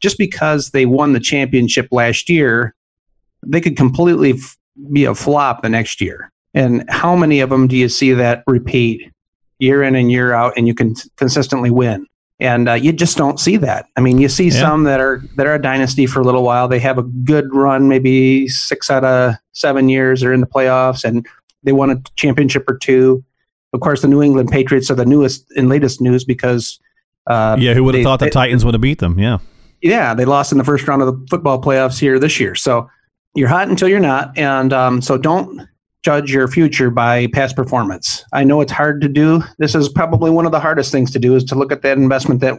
Just 0.00 0.18
because 0.18 0.70
they 0.70 0.86
won 0.86 1.12
the 1.12 1.20
championship 1.20 1.88
last 1.90 2.28
year, 2.30 2.74
they 3.46 3.60
could 3.60 3.76
completely 3.76 4.32
f- 4.32 4.56
be 4.92 5.04
a 5.04 5.14
flop 5.14 5.62
the 5.62 5.68
next 5.68 6.00
year. 6.00 6.30
And 6.54 6.84
how 6.88 7.14
many 7.14 7.40
of 7.40 7.50
them 7.50 7.68
do 7.68 7.76
you 7.76 7.88
see 7.88 8.12
that 8.12 8.42
repeat 8.46 9.10
year 9.58 9.82
in 9.82 9.94
and 9.94 10.10
year 10.10 10.32
out, 10.32 10.54
and 10.56 10.66
you 10.66 10.74
can 10.74 10.94
consistently 11.16 11.70
win? 11.70 12.06
And 12.40 12.70
uh, 12.70 12.72
you 12.72 12.92
just 12.92 13.18
don't 13.18 13.38
see 13.38 13.58
that. 13.58 13.86
I 13.96 14.00
mean, 14.00 14.18
you 14.18 14.28
see 14.30 14.46
Yeah. 14.48 14.60
some 14.60 14.84
that 14.84 15.00
are 15.00 15.22
that 15.36 15.46
are 15.46 15.54
a 15.54 15.60
dynasty 15.62 16.06
for 16.06 16.20
a 16.20 16.24
little 16.24 16.42
while. 16.42 16.66
They 16.66 16.78
have 16.78 16.96
a 16.96 17.02
good 17.02 17.54
run, 17.54 17.86
maybe 17.88 18.48
six 18.48 18.90
out 18.90 19.04
of 19.04 19.34
seven 19.52 19.90
years. 19.90 20.22
They're 20.22 20.32
in 20.32 20.40
the 20.40 20.46
playoffs, 20.46 21.04
and 21.04 21.26
they 21.62 21.72
won 21.72 21.90
a 21.90 22.02
championship 22.16 22.64
or 22.68 22.78
two. 22.78 23.22
Of 23.72 23.80
course, 23.80 24.02
the 24.02 24.08
New 24.08 24.22
England 24.22 24.50
Patriots 24.50 24.90
are 24.90 24.94
the 24.96 25.06
newest 25.06 25.46
and 25.56 25.68
latest 25.68 26.00
news 26.00 26.24
because 26.24 26.78
uh, 27.28 27.56
yeah, 27.58 27.74
who 27.74 27.84
would 27.84 27.94
have 27.94 28.04
thought 28.04 28.18
the 28.18 28.26
they- 28.26 28.30
Titans 28.30 28.64
would 28.64 28.74
have 28.74 28.80
beat 28.80 28.98
them? 28.98 29.18
Yeah. 29.18 29.38
yeah, 29.82 30.14
they 30.14 30.24
lost 30.24 30.50
in 30.52 30.58
the 30.58 30.64
first 30.64 30.86
round 30.88 31.02
of 31.02 31.06
the 31.08 31.26
football 31.28 31.60
playoffs 31.60 31.98
here 31.98 32.18
this 32.18 32.40
year. 32.40 32.54
So 32.54 32.88
you're 33.34 33.48
hot 33.48 33.68
until 33.68 33.88
you're 33.88 34.00
not, 34.00 34.36
and 34.36 34.72
um, 34.72 35.00
so 35.00 35.16
don't 35.16 35.68
judge 36.02 36.32
your 36.32 36.48
future 36.48 36.90
by 36.90 37.26
past 37.28 37.54
performance. 37.54 38.24
I 38.32 38.42
know 38.42 38.60
it's 38.62 38.72
hard 38.72 39.00
to 39.02 39.08
do. 39.08 39.42
This 39.58 39.74
is 39.74 39.88
probably 39.88 40.30
one 40.30 40.46
of 40.46 40.52
the 40.52 40.58
hardest 40.60 40.90
things 40.90 41.10
to 41.12 41.18
do 41.18 41.36
is 41.36 41.44
to 41.44 41.54
look 41.54 41.70
at 41.70 41.82
that 41.82 41.98
investment 41.98 42.40
that 42.40 42.58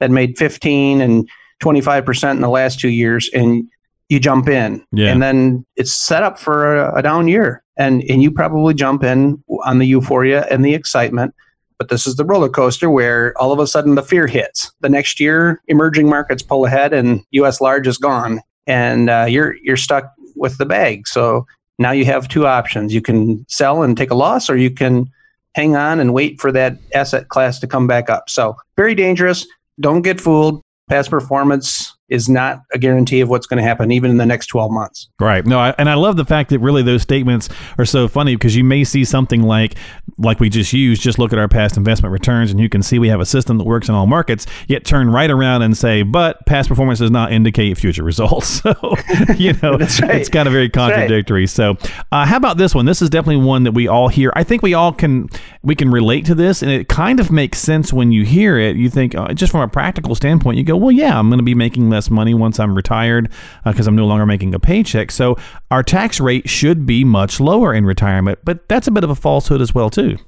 that 0.00 0.10
made 0.10 0.36
15 0.36 1.00
and 1.00 1.28
25 1.60 2.04
percent 2.04 2.36
in 2.36 2.42
the 2.42 2.48
last 2.50 2.80
two 2.80 2.88
years, 2.90 3.30
and 3.32 3.64
you 4.08 4.18
jump 4.20 4.48
in, 4.48 4.84
Yeah. 4.92 5.10
and 5.12 5.22
then 5.22 5.64
it's 5.76 5.92
set 5.92 6.22
up 6.22 6.38
for 6.38 6.76
a, 6.76 6.96
a 6.96 7.02
down 7.02 7.28
year, 7.28 7.61
and 7.76 8.02
and 8.08 8.22
you 8.22 8.30
probably 8.30 8.74
jump 8.74 9.02
in 9.02 9.42
on 9.64 9.78
the 9.78 9.86
euphoria 9.86 10.46
and 10.50 10.64
the 10.64 10.74
excitement. 10.74 11.34
But 11.78 11.88
this 11.88 12.06
is 12.06 12.16
the 12.16 12.24
roller 12.24 12.48
coaster 12.48 12.90
where 12.90 13.36
all 13.38 13.52
of 13.52 13.58
a 13.58 13.66
sudden 13.66 13.96
the 13.96 14.02
fear 14.02 14.26
hits. 14.26 14.70
The 14.80 14.88
next 14.88 15.18
year, 15.18 15.60
emerging 15.66 16.08
markets 16.08 16.42
pull 16.42 16.64
ahead, 16.64 16.92
and 16.92 17.24
U.S. 17.32 17.60
large 17.60 17.86
is 17.88 17.98
gone, 17.98 18.40
and 18.66 19.10
uh, 19.10 19.26
you're 19.28 19.56
you're 19.62 19.76
stuck 19.76 20.12
with 20.36 20.58
the 20.58 20.66
bag. 20.66 21.08
So 21.08 21.46
now 21.78 21.90
you 21.90 22.04
have 22.04 22.28
two 22.28 22.46
options: 22.46 22.94
you 22.94 23.02
can 23.02 23.44
sell 23.48 23.82
and 23.82 23.96
take 23.96 24.10
a 24.10 24.14
loss, 24.14 24.48
or 24.48 24.56
you 24.56 24.70
can 24.70 25.10
hang 25.54 25.76
on 25.76 26.00
and 26.00 26.14
wait 26.14 26.40
for 26.40 26.52
that 26.52 26.78
asset 26.94 27.28
class 27.28 27.58
to 27.60 27.66
come 27.66 27.86
back 27.86 28.08
up. 28.08 28.30
So 28.30 28.56
very 28.76 28.94
dangerous. 28.94 29.46
Don't 29.80 30.02
get 30.02 30.20
fooled. 30.20 30.62
Past 30.88 31.10
performance 31.10 31.96
is 32.12 32.28
not 32.28 32.62
a 32.72 32.78
guarantee 32.78 33.20
of 33.20 33.28
what's 33.28 33.46
going 33.46 33.56
to 33.56 33.62
happen, 33.62 33.90
even 33.90 34.10
in 34.10 34.18
the 34.18 34.26
next 34.26 34.46
12 34.46 34.70
months. 34.70 35.08
Right. 35.18 35.44
No, 35.46 35.58
I, 35.58 35.74
and 35.78 35.88
I 35.88 35.94
love 35.94 36.16
the 36.16 36.24
fact 36.24 36.50
that 36.50 36.58
really 36.58 36.82
those 36.82 37.02
statements 37.02 37.48
are 37.78 37.86
so 37.86 38.06
funny 38.06 38.36
because 38.36 38.54
you 38.54 38.64
may 38.64 38.84
see 38.84 39.04
something 39.04 39.42
like 39.42 39.76
like 40.18 40.40
we 40.40 40.50
just 40.50 40.72
used, 40.72 41.00
just 41.02 41.18
look 41.18 41.32
at 41.32 41.38
our 41.38 41.48
past 41.48 41.76
investment 41.76 42.12
returns 42.12 42.50
and 42.50 42.60
you 42.60 42.68
can 42.68 42.82
see 42.82 42.98
we 42.98 43.08
have 43.08 43.20
a 43.20 43.26
system 43.26 43.56
that 43.58 43.64
works 43.64 43.88
in 43.88 43.94
all 43.94 44.06
markets, 44.06 44.46
yet 44.68 44.84
turn 44.84 45.10
right 45.10 45.30
around 45.30 45.62
and 45.62 45.76
say, 45.76 46.02
but 46.02 46.44
past 46.46 46.68
performance 46.68 46.98
does 46.98 47.10
not 47.10 47.32
indicate 47.32 47.76
future 47.78 48.04
results. 48.04 48.52
So, 48.62 48.94
you 49.36 49.52
know, 49.62 49.72
right. 49.72 50.02
it's 50.14 50.28
kind 50.28 50.46
of 50.46 50.52
very 50.52 50.68
That's 50.68 50.76
right. 50.76 50.94
contradictory. 50.94 51.46
So, 51.46 51.76
uh, 52.12 52.26
how 52.26 52.36
about 52.36 52.58
this 52.58 52.74
one? 52.74 52.86
This 52.86 53.02
is 53.02 53.10
definitely 53.10 53.44
one 53.44 53.64
that 53.64 53.72
we 53.72 53.88
all 53.88 54.08
hear. 54.08 54.32
I 54.36 54.44
think 54.44 54.62
we 54.62 54.74
all 54.74 54.92
can 54.92 55.28
we 55.62 55.74
can 55.74 55.90
relate 55.90 56.26
to 56.26 56.34
this 56.34 56.62
and 56.62 56.70
it 56.70 56.88
kind 56.88 57.18
of 57.18 57.30
makes 57.32 57.58
sense 57.58 57.92
when 57.92 58.12
you 58.12 58.24
hear 58.24 58.58
it. 58.58 58.76
You 58.76 58.90
think 58.90 59.14
uh, 59.14 59.32
just 59.34 59.50
from 59.50 59.62
a 59.62 59.68
practical 59.68 60.14
standpoint, 60.14 60.58
you 60.58 60.64
go, 60.64 60.76
well, 60.76 60.92
yeah, 60.92 61.18
I'm 61.18 61.28
going 61.28 61.38
to 61.38 61.44
be 61.44 61.54
making 61.54 61.90
less 61.90 62.01
money 62.10 62.34
once 62.34 62.58
I'm 62.60 62.74
retired 62.74 63.30
because 63.64 63.86
I'm 63.86 63.96
no 63.96 64.06
longer 64.06 64.26
making 64.26 64.54
a 64.54 64.60
paycheck. 64.60 65.10
So 65.10 65.36
our 65.70 65.82
tax 65.82 66.20
rate 66.20 66.48
should 66.48 66.86
be 66.86 67.04
much 67.04 67.40
lower 67.40 67.72
in 67.74 67.84
retirement, 67.84 68.38
but 68.44 68.68
that's 68.68 68.86
a 68.86 68.90
bit 68.90 69.04
of 69.04 69.10
a 69.10 69.14
falsehood 69.14 69.60
as 69.60 69.74
well 69.74 69.90
too. 69.90 70.18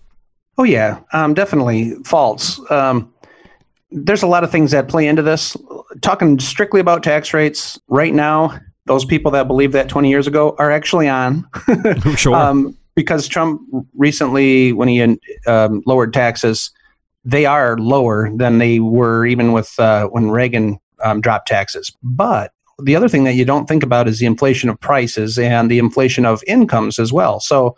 Oh 0.56 0.64
yeah, 0.64 1.00
um, 1.12 1.34
definitely 1.34 1.94
false. 2.04 2.60
Um, 2.70 3.12
there's 3.90 4.22
a 4.22 4.26
lot 4.26 4.44
of 4.44 4.50
things 4.50 4.70
that 4.70 4.88
play 4.88 5.06
into 5.06 5.22
this. 5.22 5.56
Talking 6.00 6.38
strictly 6.38 6.80
about 6.80 7.02
tax 7.02 7.32
rates 7.34 7.78
right 7.88 8.14
now, 8.14 8.58
those 8.86 9.04
people 9.04 9.30
that 9.32 9.46
believe 9.46 9.72
that 9.72 9.88
20 9.88 10.08
years 10.08 10.26
ago 10.26 10.54
are 10.58 10.70
actually 10.70 11.08
on. 11.08 11.48
sure. 12.16 12.34
um, 12.34 12.76
because 12.94 13.26
Trump 13.26 13.62
recently, 13.96 14.72
when 14.72 14.88
he 14.88 15.18
um, 15.46 15.82
lowered 15.86 16.12
taxes, 16.12 16.70
they 17.24 17.46
are 17.46 17.78
lower 17.78 18.30
than 18.36 18.58
they 18.58 18.78
were 18.78 19.26
even 19.26 19.52
with 19.52 19.78
uh, 19.78 20.06
when 20.08 20.30
Reagan 20.30 20.78
um, 21.04 21.20
dropped 21.20 21.46
taxes. 21.46 21.92
But 22.02 22.52
the 22.82 22.96
other 22.96 23.08
thing 23.08 23.24
that 23.24 23.34
you 23.34 23.44
don't 23.44 23.66
think 23.66 23.82
about 23.82 24.08
is 24.08 24.18
the 24.18 24.26
inflation 24.26 24.68
of 24.68 24.80
prices 24.80 25.38
and 25.38 25.70
the 25.70 25.78
inflation 25.78 26.26
of 26.26 26.42
incomes 26.46 26.98
as 26.98 27.12
well. 27.12 27.38
So 27.38 27.76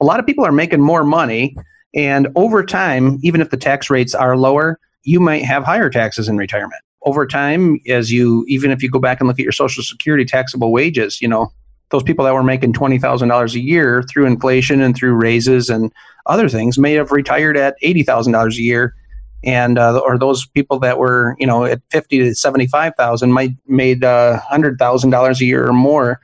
a 0.00 0.04
lot 0.04 0.20
of 0.20 0.26
people 0.26 0.44
are 0.44 0.52
making 0.52 0.80
more 0.80 1.04
money, 1.04 1.56
and 1.94 2.28
over 2.34 2.64
time, 2.64 3.18
even 3.22 3.40
if 3.40 3.50
the 3.50 3.56
tax 3.56 3.88
rates 3.88 4.14
are 4.14 4.36
lower, 4.36 4.78
you 5.04 5.20
might 5.20 5.44
have 5.44 5.64
higher 5.64 5.88
taxes 5.88 6.28
in 6.28 6.36
retirement. 6.36 6.82
Over 7.02 7.26
time, 7.26 7.78
as 7.88 8.10
you 8.12 8.44
even 8.48 8.70
if 8.70 8.82
you 8.82 8.90
go 8.90 8.98
back 8.98 9.20
and 9.20 9.28
look 9.28 9.38
at 9.38 9.44
your 9.44 9.52
Social 9.52 9.82
Security 9.82 10.24
taxable 10.24 10.72
wages, 10.72 11.20
you 11.22 11.28
know 11.28 11.52
those 11.90 12.02
people 12.02 12.24
that 12.24 12.34
were 12.34 12.42
making 12.42 12.72
twenty 12.72 12.98
thousand 12.98 13.28
dollars 13.28 13.54
a 13.54 13.60
year 13.60 14.02
through 14.02 14.26
inflation 14.26 14.80
and 14.80 14.96
through 14.96 15.14
raises 15.14 15.70
and 15.70 15.92
other 16.26 16.48
things 16.48 16.78
may 16.78 16.94
have 16.94 17.12
retired 17.12 17.56
at 17.56 17.76
eighty 17.82 18.02
thousand 18.02 18.32
dollars 18.32 18.58
a 18.58 18.62
year 18.62 18.94
and 19.44 19.78
uh, 19.78 19.98
or 19.98 20.18
those 20.18 20.46
people 20.46 20.78
that 20.80 20.98
were 20.98 21.36
you 21.38 21.46
know 21.46 21.64
at 21.64 21.80
fifty 21.90 22.18
to 22.18 22.34
seventy 22.34 22.66
five 22.66 22.94
thousand 22.96 23.32
might 23.32 23.50
made 23.66 24.04
uh, 24.04 24.38
hundred 24.40 24.78
thousand 24.78 25.10
dollars 25.10 25.40
a 25.40 25.44
year 25.44 25.66
or 25.66 25.72
more 25.72 26.20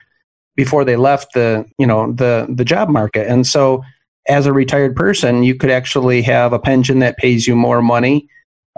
before 0.57 0.85
they 0.85 0.97
left 0.97 1.33
the 1.35 1.65
you 1.79 1.87
know 1.87 2.13
the 2.13 2.47
the 2.49 2.65
job 2.65 2.89
market. 2.89 3.27
And 3.29 3.47
so, 3.47 3.83
as 4.29 4.47
a 4.47 4.53
retired 4.53 4.95
person, 4.97 5.43
you 5.43 5.55
could 5.55 5.71
actually 5.71 6.23
have 6.23 6.53
a 6.53 6.59
pension 6.59 6.99
that 6.99 7.17
pays 7.17 7.47
you 7.47 7.57
more 7.57 7.83
money. 7.83 8.29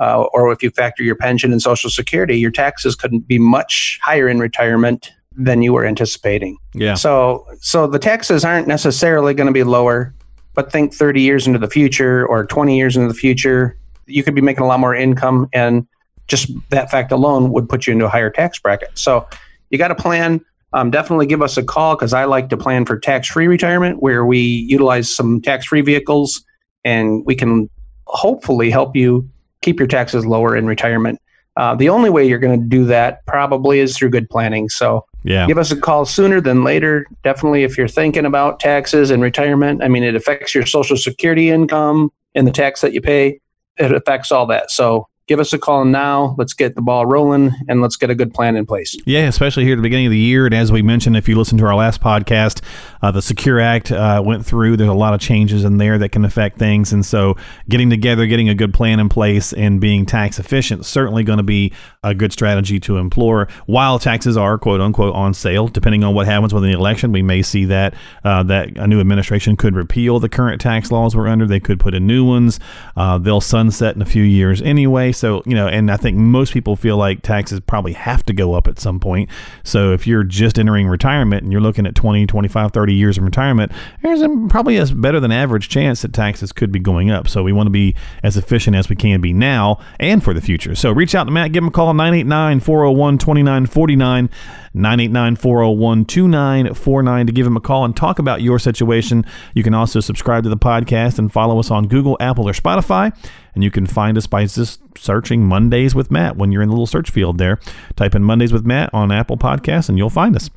Uh, 0.00 0.22
or 0.32 0.50
if 0.52 0.62
you 0.62 0.70
factor 0.70 1.02
your 1.02 1.14
pension 1.14 1.52
and 1.52 1.60
social 1.60 1.90
security, 1.90 2.38
your 2.38 2.50
taxes 2.50 2.96
couldn't 2.96 3.28
be 3.28 3.38
much 3.38 4.00
higher 4.02 4.26
in 4.26 4.40
retirement 4.40 5.12
than 5.36 5.62
you 5.62 5.72
were 5.72 5.84
anticipating. 5.84 6.56
Yeah. 6.74 6.94
So 6.94 7.46
so 7.60 7.86
the 7.86 7.98
taxes 7.98 8.44
aren't 8.44 8.68
necessarily 8.68 9.34
going 9.34 9.46
to 9.46 9.52
be 9.52 9.64
lower, 9.64 10.14
but 10.54 10.72
think 10.72 10.94
30 10.94 11.20
years 11.20 11.46
into 11.46 11.58
the 11.58 11.68
future 11.68 12.26
or 12.26 12.46
20 12.46 12.76
years 12.76 12.96
into 12.96 13.08
the 13.08 13.14
future, 13.14 13.76
you 14.06 14.22
could 14.22 14.34
be 14.34 14.40
making 14.40 14.64
a 14.64 14.66
lot 14.66 14.80
more 14.80 14.94
income 14.94 15.48
and 15.52 15.86
just 16.28 16.50
that 16.70 16.90
fact 16.90 17.12
alone 17.12 17.52
would 17.52 17.68
put 17.68 17.86
you 17.86 17.92
into 17.92 18.06
a 18.06 18.08
higher 18.08 18.30
tax 18.30 18.58
bracket. 18.58 18.90
So 18.94 19.26
you 19.70 19.78
got 19.78 19.88
to 19.88 19.94
plan. 19.94 20.44
Um, 20.74 20.90
definitely 20.90 21.26
give 21.26 21.42
us 21.42 21.58
a 21.58 21.62
call 21.62 21.96
because 21.96 22.14
I 22.14 22.24
like 22.24 22.48
to 22.48 22.56
plan 22.56 22.86
for 22.86 22.98
tax 22.98 23.28
free 23.28 23.46
retirement 23.46 24.02
where 24.02 24.24
we 24.24 24.38
utilize 24.38 25.14
some 25.14 25.40
tax 25.42 25.66
free 25.66 25.82
vehicles 25.82 26.42
and 26.84 27.24
we 27.26 27.34
can 27.34 27.68
hopefully 28.06 28.70
help 28.70 28.96
you 28.96 29.28
keep 29.60 29.78
your 29.78 29.88
taxes 29.88 30.24
lower 30.24 30.56
in 30.56 30.66
retirement. 30.66 31.20
Uh, 31.56 31.74
the 31.74 31.90
only 31.90 32.08
way 32.08 32.26
you're 32.26 32.38
going 32.38 32.58
to 32.58 32.66
do 32.66 32.86
that 32.86 33.24
probably 33.26 33.80
is 33.80 33.96
through 33.96 34.08
good 34.08 34.30
planning. 34.30 34.70
So 34.70 35.04
yeah. 35.24 35.46
give 35.46 35.58
us 35.58 35.70
a 35.70 35.76
call 35.76 36.06
sooner 36.06 36.40
than 36.40 36.64
later. 36.64 37.06
Definitely, 37.22 37.64
if 37.64 37.76
you're 37.76 37.88
thinking 37.88 38.24
about 38.24 38.58
taxes 38.58 39.10
and 39.10 39.22
retirement, 39.22 39.82
I 39.82 39.88
mean, 39.88 40.02
it 40.02 40.14
affects 40.14 40.54
your 40.54 40.64
Social 40.64 40.96
Security 40.96 41.50
income 41.50 42.10
and 42.34 42.46
the 42.46 42.50
tax 42.50 42.80
that 42.80 42.94
you 42.94 43.02
pay 43.02 43.38
it 43.78 43.92
affects 43.92 44.32
all 44.32 44.46
that. 44.46 44.70
So 44.70 45.08
give 45.26 45.40
us 45.40 45.52
a 45.52 45.58
call 45.58 45.84
now. 45.84 46.34
Let's 46.38 46.52
get 46.52 46.74
the 46.74 46.82
ball 46.82 47.06
rolling 47.06 47.52
and 47.68 47.80
let's 47.80 47.96
get 47.96 48.10
a 48.10 48.14
good 48.14 48.34
plan 48.34 48.56
in 48.56 48.66
place. 48.66 48.96
Yeah, 49.06 49.26
especially 49.28 49.64
here 49.64 49.74
at 49.74 49.76
the 49.76 49.82
beginning 49.82 50.06
of 50.06 50.12
the 50.12 50.18
year. 50.18 50.46
And 50.46 50.54
as 50.54 50.70
we 50.72 50.82
mentioned, 50.82 51.16
if 51.16 51.28
you 51.28 51.36
listen 51.36 51.58
to 51.58 51.64
our 51.64 51.74
last 51.74 52.00
podcast, 52.00 52.62
uh, 53.02 53.10
the 53.10 53.22
Secure 53.22 53.60
Act 53.60 53.92
uh, 53.92 54.22
went 54.24 54.44
through. 54.44 54.76
There's 54.76 54.90
a 54.90 54.94
lot 54.94 55.14
of 55.14 55.20
changes 55.20 55.64
in 55.64 55.78
there 55.78 55.98
that 55.98 56.10
can 56.10 56.24
affect 56.24 56.58
things. 56.58 56.92
And 56.92 57.04
so 57.04 57.36
getting 57.68 57.90
together, 57.90 58.26
getting 58.26 58.48
a 58.48 58.54
good 58.54 58.74
plan 58.74 59.00
in 59.00 59.08
place, 59.08 59.52
and 59.52 59.80
being 59.80 60.06
tax 60.06 60.38
efficient 60.38 60.84
certainly 60.86 61.24
going 61.24 61.38
to 61.38 61.42
be 61.42 61.72
a 62.02 62.14
good 62.14 62.32
strategy 62.32 62.78
to 62.80 62.96
implore. 62.96 63.48
While 63.66 63.98
taxes 63.98 64.36
are 64.36 64.58
quote 64.58 64.80
unquote 64.80 65.14
on 65.14 65.34
sale, 65.34 65.68
depending 65.68 66.04
on 66.04 66.14
what 66.14 66.26
happens 66.26 66.52
with 66.52 66.62
the 66.62 66.72
election, 66.72 67.12
we 67.12 67.22
may 67.22 67.42
see 67.42 67.64
that 67.66 67.94
uh, 68.24 68.42
that 68.44 68.76
a 68.76 68.86
new 68.86 69.00
administration 69.00 69.56
could 69.56 69.74
repeal 69.74 70.18
the 70.20 70.28
current 70.28 70.60
tax 70.60 70.90
laws 70.90 71.16
we're 71.16 71.28
under. 71.28 71.46
They 71.46 71.60
could 71.60 71.80
put 71.80 71.94
in 71.94 72.06
new 72.06 72.24
ones. 72.24 72.60
Uh, 72.96 73.18
they'll 73.18 73.40
sunset 73.40 73.96
in 73.96 74.02
a 74.02 74.06
few 74.06 74.22
years 74.22 74.60
anyway. 74.62 75.11
So 75.12 75.42
you 75.46 75.54
know, 75.54 75.68
and 75.68 75.90
I 75.90 75.96
think 75.96 76.16
most 76.16 76.52
people 76.52 76.76
feel 76.76 76.96
like 76.96 77.22
taxes 77.22 77.60
probably 77.60 77.92
have 77.92 78.24
to 78.26 78.32
go 78.32 78.54
up 78.54 78.68
at 78.68 78.78
some 78.78 79.00
point. 79.00 79.30
So 79.64 79.92
if 79.92 80.06
you're 80.06 80.24
just 80.24 80.58
entering 80.58 80.88
retirement 80.88 81.42
and 81.42 81.52
you're 81.52 81.60
looking 81.60 81.86
at 81.86 81.94
20, 81.94 82.26
25, 82.26 82.72
30 82.72 82.94
years 82.94 83.18
in 83.18 83.24
retirement, 83.24 83.72
there's 84.02 84.22
probably 84.48 84.76
a 84.78 84.86
better 84.86 85.20
than 85.20 85.32
average 85.32 85.68
chance 85.68 86.02
that 86.02 86.12
taxes 86.12 86.52
could 86.52 86.72
be 86.72 86.78
going 86.78 87.10
up. 87.10 87.28
So 87.28 87.42
we 87.42 87.52
want 87.52 87.66
to 87.66 87.70
be 87.70 87.94
as 88.22 88.36
efficient 88.36 88.76
as 88.76 88.88
we 88.88 88.96
can 88.96 89.20
be 89.20 89.32
now 89.32 89.78
and 90.00 90.22
for 90.22 90.34
the 90.34 90.40
future. 90.40 90.74
So 90.74 90.90
reach 90.92 91.14
out 91.14 91.24
to 91.24 91.30
Matt, 91.30 91.52
give 91.52 91.62
him 91.62 91.68
a 91.68 91.72
call 91.72 91.92
989 91.94 92.60
401 92.60 93.18
2949. 93.18 94.30
989 94.74 95.36
401 95.36 96.04
2949 96.06 97.26
to 97.26 97.32
give 97.32 97.46
him 97.46 97.56
a 97.56 97.60
call 97.60 97.84
and 97.84 97.96
talk 97.96 98.18
about 98.18 98.42
your 98.42 98.58
situation. 98.58 99.24
You 99.54 99.62
can 99.62 99.74
also 99.74 100.00
subscribe 100.00 100.44
to 100.44 100.48
the 100.48 100.56
podcast 100.56 101.18
and 101.18 101.32
follow 101.32 101.58
us 101.58 101.70
on 101.70 101.88
Google, 101.88 102.16
Apple, 102.20 102.48
or 102.48 102.52
Spotify. 102.52 103.14
And 103.54 103.62
you 103.62 103.70
can 103.70 103.86
find 103.86 104.16
us 104.16 104.26
by 104.26 104.46
just 104.46 104.80
searching 104.96 105.44
Mondays 105.44 105.94
with 105.94 106.10
Matt 106.10 106.36
when 106.36 106.52
you're 106.52 106.62
in 106.62 106.68
the 106.68 106.74
little 106.74 106.86
search 106.86 107.10
field 107.10 107.38
there. 107.38 107.58
Type 107.96 108.14
in 108.14 108.24
Mondays 108.24 108.52
with 108.52 108.64
Matt 108.64 108.90
on 108.94 109.12
Apple 109.12 109.36
Podcasts 109.36 109.88
and 109.88 109.98
you'll 109.98 110.10
find 110.10 110.34
us. 110.36 110.48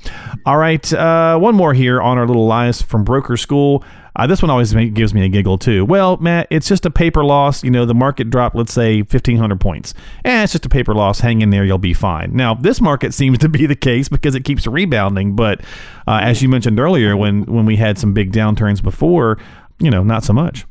All 0.45 0.57
right, 0.57 0.93
uh, 0.93 1.37
one 1.37 1.55
more 1.55 1.73
here 1.73 2.01
on 2.01 2.17
our 2.17 2.27
little 2.27 2.47
lies 2.47 2.81
from 2.81 3.03
broker 3.03 3.37
school. 3.37 3.83
Uh, 4.17 4.25
this 4.25 4.41
one 4.41 4.49
always 4.49 4.73
gives 4.73 5.13
me 5.13 5.25
a 5.25 5.29
giggle 5.29 5.57
too. 5.57 5.83
Well, 5.83 6.15
Matt, 6.17 6.47
it's 6.49 6.69
just 6.69 6.85
a 6.85 6.89
paper 6.89 7.23
loss. 7.23 7.63
You 7.63 7.71
know, 7.71 7.85
the 7.85 7.93
market 7.93 8.29
dropped, 8.29 8.55
let's 8.55 8.71
say, 8.71 8.99
1,500 8.99 9.59
points. 9.59 9.93
And 10.23 10.43
it's 10.43 10.53
just 10.53 10.65
a 10.65 10.69
paper 10.69 10.93
loss. 10.93 11.19
Hang 11.19 11.41
in 11.41 11.49
there, 11.49 11.65
you'll 11.65 11.77
be 11.77 11.93
fine. 11.93 12.33
Now, 12.33 12.53
this 12.53 12.79
market 12.79 13.13
seems 13.13 13.39
to 13.39 13.49
be 13.49 13.65
the 13.65 13.75
case 13.75 14.07
because 14.07 14.33
it 14.33 14.45
keeps 14.45 14.65
rebounding. 14.67 15.35
But 15.35 15.61
uh, 16.07 16.19
as 16.21 16.41
you 16.41 16.47
mentioned 16.47 16.79
earlier, 16.79 17.17
when, 17.17 17.43
when 17.43 17.65
we 17.65 17.75
had 17.75 17.97
some 17.97 18.13
big 18.13 18.31
downturns 18.31 18.81
before, 18.81 19.37
you 19.79 19.91
know, 19.91 20.03
not 20.03 20.23
so 20.23 20.31
much. 20.31 20.65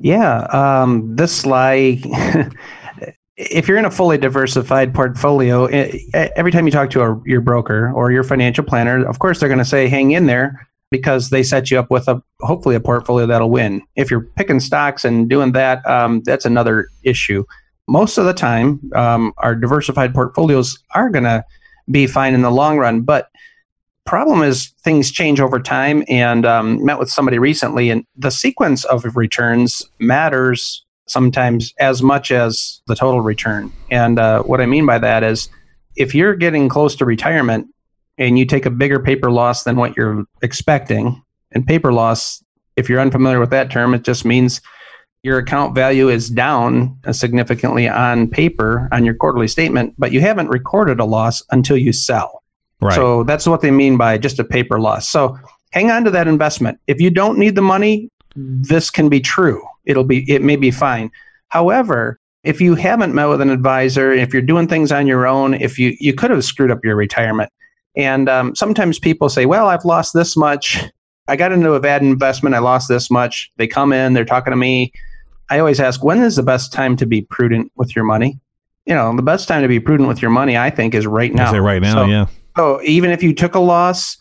Yeah. 0.00 0.42
Um, 0.50 1.16
this 1.16 1.46
like. 1.46 2.00
if 3.36 3.66
you're 3.66 3.78
in 3.78 3.84
a 3.84 3.90
fully 3.90 4.16
diversified 4.16 4.94
portfolio, 4.94 5.66
every 5.66 6.52
time 6.52 6.66
you 6.66 6.70
talk 6.70 6.90
to 6.90 7.02
a, 7.02 7.20
your 7.26 7.40
broker 7.40 7.90
or 7.92 8.12
your 8.12 8.22
financial 8.22 8.62
planner, 8.62 9.04
of 9.04 9.18
course 9.18 9.40
they're 9.40 9.48
going 9.48 9.58
to 9.58 9.64
say, 9.64 9.88
"Hang 9.88 10.12
in 10.12 10.26
there." 10.26 10.68
because 10.94 11.30
they 11.30 11.42
set 11.42 11.72
you 11.72 11.78
up 11.78 11.90
with 11.90 12.06
a 12.06 12.22
hopefully 12.42 12.76
a 12.76 12.80
portfolio 12.80 13.26
that'll 13.26 13.50
win. 13.50 13.82
If 13.96 14.12
you're 14.12 14.28
picking 14.36 14.60
stocks 14.60 15.04
and 15.04 15.28
doing 15.28 15.50
that, 15.50 15.84
um, 15.90 16.22
that's 16.24 16.44
another 16.44 16.88
issue. 17.02 17.44
Most 17.88 18.16
of 18.16 18.26
the 18.26 18.32
time, 18.32 18.80
um, 18.94 19.32
our 19.38 19.56
diversified 19.56 20.14
portfolios 20.14 20.78
are 20.94 21.10
going 21.10 21.24
to 21.24 21.44
be 21.90 22.06
fine 22.06 22.32
in 22.32 22.42
the 22.42 22.50
long 22.52 22.78
run, 22.78 23.00
but 23.00 23.28
problem 24.06 24.42
is 24.42 24.72
things 24.82 25.10
change 25.10 25.40
over 25.40 25.60
time. 25.60 26.04
And 26.08 26.46
um, 26.46 26.84
met 26.84 26.98
with 26.98 27.10
somebody 27.10 27.38
recently, 27.38 27.90
and 27.90 28.04
the 28.16 28.30
sequence 28.30 28.84
of 28.84 29.16
returns 29.16 29.82
matters 29.98 30.84
sometimes 31.06 31.72
as 31.78 32.02
much 32.02 32.30
as 32.30 32.80
the 32.86 32.94
total 32.94 33.20
return. 33.20 33.70
And 33.90 34.18
uh, 34.18 34.42
what 34.42 34.60
I 34.60 34.66
mean 34.66 34.86
by 34.86 34.98
that 34.98 35.22
is, 35.22 35.48
if 35.96 36.14
you're 36.14 36.34
getting 36.34 36.68
close 36.68 36.96
to 36.96 37.04
retirement 37.04 37.68
and 38.18 38.38
you 38.38 38.46
take 38.46 38.66
a 38.66 38.70
bigger 38.70 39.00
paper 39.00 39.30
loss 39.30 39.64
than 39.64 39.76
what 39.76 39.96
you're 39.96 40.24
expecting. 40.42 41.22
And 41.52 41.66
paper 41.66 41.92
loss, 41.92 42.42
if 42.76 42.88
you're 42.88 43.00
unfamiliar 43.00 43.40
with 43.40 43.50
that 43.50 43.70
term, 43.70 43.94
it 43.94 44.02
just 44.02 44.24
means 44.24 44.60
your 45.22 45.38
account 45.38 45.74
value 45.74 46.08
is 46.08 46.28
down 46.28 46.98
significantly 47.12 47.88
on 47.88 48.28
paper 48.28 48.88
on 48.92 49.04
your 49.04 49.14
quarterly 49.14 49.48
statement, 49.48 49.94
but 49.96 50.12
you 50.12 50.20
haven't 50.20 50.48
recorded 50.48 51.00
a 51.00 51.04
loss 51.04 51.42
until 51.50 51.76
you 51.76 51.92
sell. 51.92 52.42
Right. 52.80 52.94
So 52.94 53.24
that's 53.24 53.46
what 53.46 53.60
they 53.60 53.70
mean 53.70 53.96
by 53.96 54.18
just 54.18 54.38
a 54.38 54.44
paper 54.44 54.80
loss. 54.80 55.08
So 55.08 55.38
hang 55.72 55.90
on 55.90 56.04
to 56.04 56.10
that 56.10 56.28
investment. 56.28 56.78
If 56.86 57.00
you 57.00 57.10
don't 57.10 57.38
need 57.38 57.54
the 57.54 57.62
money, 57.62 58.10
this 58.36 58.90
can 58.90 59.08
be 59.08 59.20
true. 59.20 59.62
It'll 59.84 60.04
be 60.04 60.30
it 60.30 60.42
may 60.42 60.56
be 60.56 60.70
fine. 60.70 61.10
However, 61.48 62.18
if 62.42 62.60
you 62.60 62.74
haven't 62.74 63.14
met 63.14 63.26
with 63.26 63.40
an 63.40 63.50
advisor, 63.50 64.12
if 64.12 64.32
you're 64.32 64.42
doing 64.42 64.68
things 64.68 64.92
on 64.92 65.06
your 65.06 65.26
own, 65.26 65.54
if 65.54 65.78
you 65.78 65.96
you 66.00 66.14
could 66.14 66.30
have 66.30 66.44
screwed 66.44 66.70
up 66.70 66.84
your 66.84 66.96
retirement, 66.96 67.50
and 67.96 68.28
um, 68.28 68.54
sometimes 68.54 68.98
people 68.98 69.28
say, 69.28 69.46
well, 69.46 69.68
I've 69.68 69.84
lost 69.84 70.14
this 70.14 70.36
much. 70.36 70.82
I 71.26 71.36
got 71.36 71.52
into 71.52 71.72
a 71.72 71.80
bad 71.80 72.02
investment. 72.02 72.54
I 72.54 72.58
lost 72.58 72.88
this 72.88 73.10
much. 73.10 73.50
They 73.56 73.66
come 73.66 73.92
in, 73.92 74.12
they're 74.12 74.24
talking 74.24 74.50
to 74.50 74.56
me. 74.56 74.92
I 75.48 75.58
always 75.58 75.80
ask, 75.80 76.02
when 76.02 76.20
is 76.22 76.36
the 76.36 76.42
best 76.42 76.72
time 76.72 76.96
to 76.96 77.06
be 77.06 77.22
prudent 77.22 77.70
with 77.76 77.94
your 77.94 78.04
money? 78.04 78.38
You 78.86 78.94
know, 78.94 79.14
the 79.14 79.22
best 79.22 79.48
time 79.48 79.62
to 79.62 79.68
be 79.68 79.80
prudent 79.80 80.08
with 80.08 80.20
your 80.20 80.30
money, 80.30 80.56
I 80.58 80.70
think, 80.70 80.94
is 80.94 81.06
right 81.06 81.32
now. 81.32 81.50
right 81.60 81.80
now, 81.80 81.94
so, 81.94 82.04
yeah. 82.06 82.26
So 82.56 82.80
even 82.82 83.10
if 83.10 83.22
you 83.22 83.34
took 83.34 83.54
a 83.54 83.60
loss, 83.60 84.16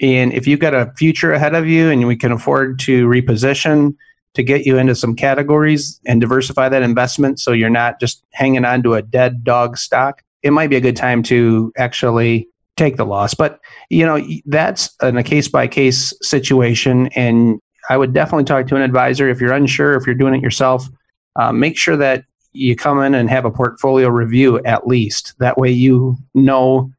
and 0.00 0.32
if 0.32 0.46
you've 0.46 0.60
got 0.60 0.74
a 0.74 0.92
future 0.96 1.32
ahead 1.32 1.54
of 1.54 1.66
you, 1.66 1.90
and 1.90 2.06
we 2.06 2.16
can 2.16 2.32
afford 2.32 2.78
to 2.80 3.06
reposition 3.06 3.96
to 4.34 4.42
get 4.42 4.66
you 4.66 4.76
into 4.78 4.94
some 4.94 5.14
categories 5.14 6.00
and 6.06 6.20
diversify 6.20 6.68
that 6.68 6.82
investment, 6.82 7.38
so 7.38 7.52
you're 7.52 7.70
not 7.70 8.00
just 8.00 8.24
hanging 8.32 8.64
on 8.64 8.82
to 8.82 8.94
a 8.94 9.02
dead 9.02 9.44
dog 9.44 9.78
stock, 9.78 10.22
it 10.42 10.52
might 10.52 10.68
be 10.68 10.76
a 10.76 10.80
good 10.80 10.96
time 10.96 11.22
to 11.24 11.72
actually 11.76 12.48
take 12.76 12.96
the 12.96 13.06
loss. 13.06 13.34
But 13.34 13.60
you 13.90 14.04
know 14.04 14.24
that's 14.46 14.94
in 15.02 15.16
a 15.16 15.22
case 15.22 15.48
by 15.48 15.66
case 15.66 16.12
situation, 16.22 17.08
and 17.14 17.60
I 17.88 17.96
would 17.96 18.12
definitely 18.12 18.44
talk 18.44 18.66
to 18.68 18.76
an 18.76 18.82
advisor 18.82 19.28
if 19.28 19.40
you're 19.40 19.52
unsure 19.52 19.94
if 19.94 20.06
you're 20.06 20.14
doing 20.14 20.34
it 20.34 20.42
yourself. 20.42 20.88
Uh, 21.36 21.52
make 21.52 21.76
sure 21.76 21.96
that 21.96 22.24
you 22.52 22.76
come 22.76 23.00
in 23.02 23.14
and 23.14 23.28
have 23.28 23.44
a 23.44 23.50
portfolio 23.50 24.08
review 24.08 24.62
at 24.64 24.86
least. 24.86 25.34
That 25.38 25.58
way 25.58 25.70
you 25.70 26.16
know 26.34 26.92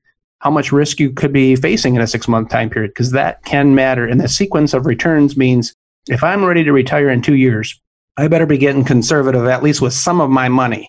how 0.46 0.52
much 0.52 0.72
risk 0.72 1.00
you 1.00 1.12
could 1.12 1.34
be 1.34 1.56
facing 1.56 1.96
in 1.96 2.02
a 2.04 2.08
six 2.08 2.28
month 2.28 2.50
time 2.50 2.70
period 2.70 2.92
because 2.92 3.10
that 3.10 3.44
can 3.46 3.74
matter. 3.74 4.06
And 4.06 4.22
the 4.22 4.28
sequence 4.28 4.76
of 4.76 4.86
returns 4.86 5.36
means 5.36 5.74
if 6.08 6.24
I'm 6.24 6.46
ready 6.46 6.64
to 6.64 6.72
retire 6.72 7.10
in 7.10 7.24
two 7.24 7.34
years, 7.34 7.82
I 8.18 8.28
better 8.28 8.46
be 8.46 8.60
getting 8.60 8.84
conservative 8.84 9.48
at 9.48 9.64
least 9.64 9.82
with 9.82 9.94
some 9.94 10.22
of 10.22 10.30
my 10.30 10.48
money. 10.48 10.88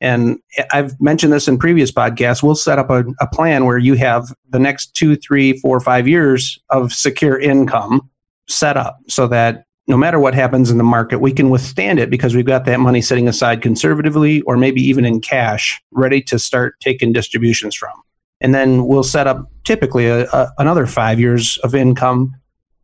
And 0.00 0.38
I've 0.72 0.98
mentioned 1.02 1.34
this 1.34 1.48
in 1.48 1.58
previous 1.58 1.92
podcasts. 1.92 2.42
We'll 2.42 2.54
set 2.54 2.78
up 2.78 2.88
a, 2.88 3.04
a 3.20 3.26
plan 3.26 3.66
where 3.66 3.76
you 3.76 3.92
have 3.92 4.32
the 4.48 4.58
next 4.58 4.94
two, 4.94 5.16
three, 5.16 5.58
four, 5.58 5.80
five 5.80 6.08
years 6.08 6.58
of 6.70 6.90
secure 6.90 7.38
income 7.38 8.08
set 8.48 8.78
up 8.78 8.96
so 9.08 9.26
that 9.26 9.66
no 9.86 9.98
matter 9.98 10.18
what 10.18 10.32
happens 10.32 10.70
in 10.70 10.78
the 10.78 10.84
market, 10.84 11.18
we 11.18 11.30
can 11.30 11.50
withstand 11.50 11.98
it 11.98 12.08
because 12.08 12.34
we've 12.34 12.46
got 12.46 12.64
that 12.64 12.80
money 12.80 13.02
sitting 13.02 13.28
aside 13.28 13.60
conservatively 13.60 14.40
or 14.42 14.56
maybe 14.56 14.80
even 14.80 15.04
in 15.04 15.20
cash, 15.20 15.78
ready 15.90 16.22
to 16.22 16.38
start 16.38 16.80
taking 16.80 17.12
distributions 17.12 17.74
from. 17.74 17.92
And 18.40 18.54
then 18.54 18.86
we'll 18.86 19.02
set 19.02 19.26
up 19.26 19.50
typically 19.64 20.06
a, 20.06 20.28
a, 20.30 20.52
another 20.58 20.86
five 20.86 21.18
years 21.18 21.58
of 21.58 21.74
income 21.74 22.34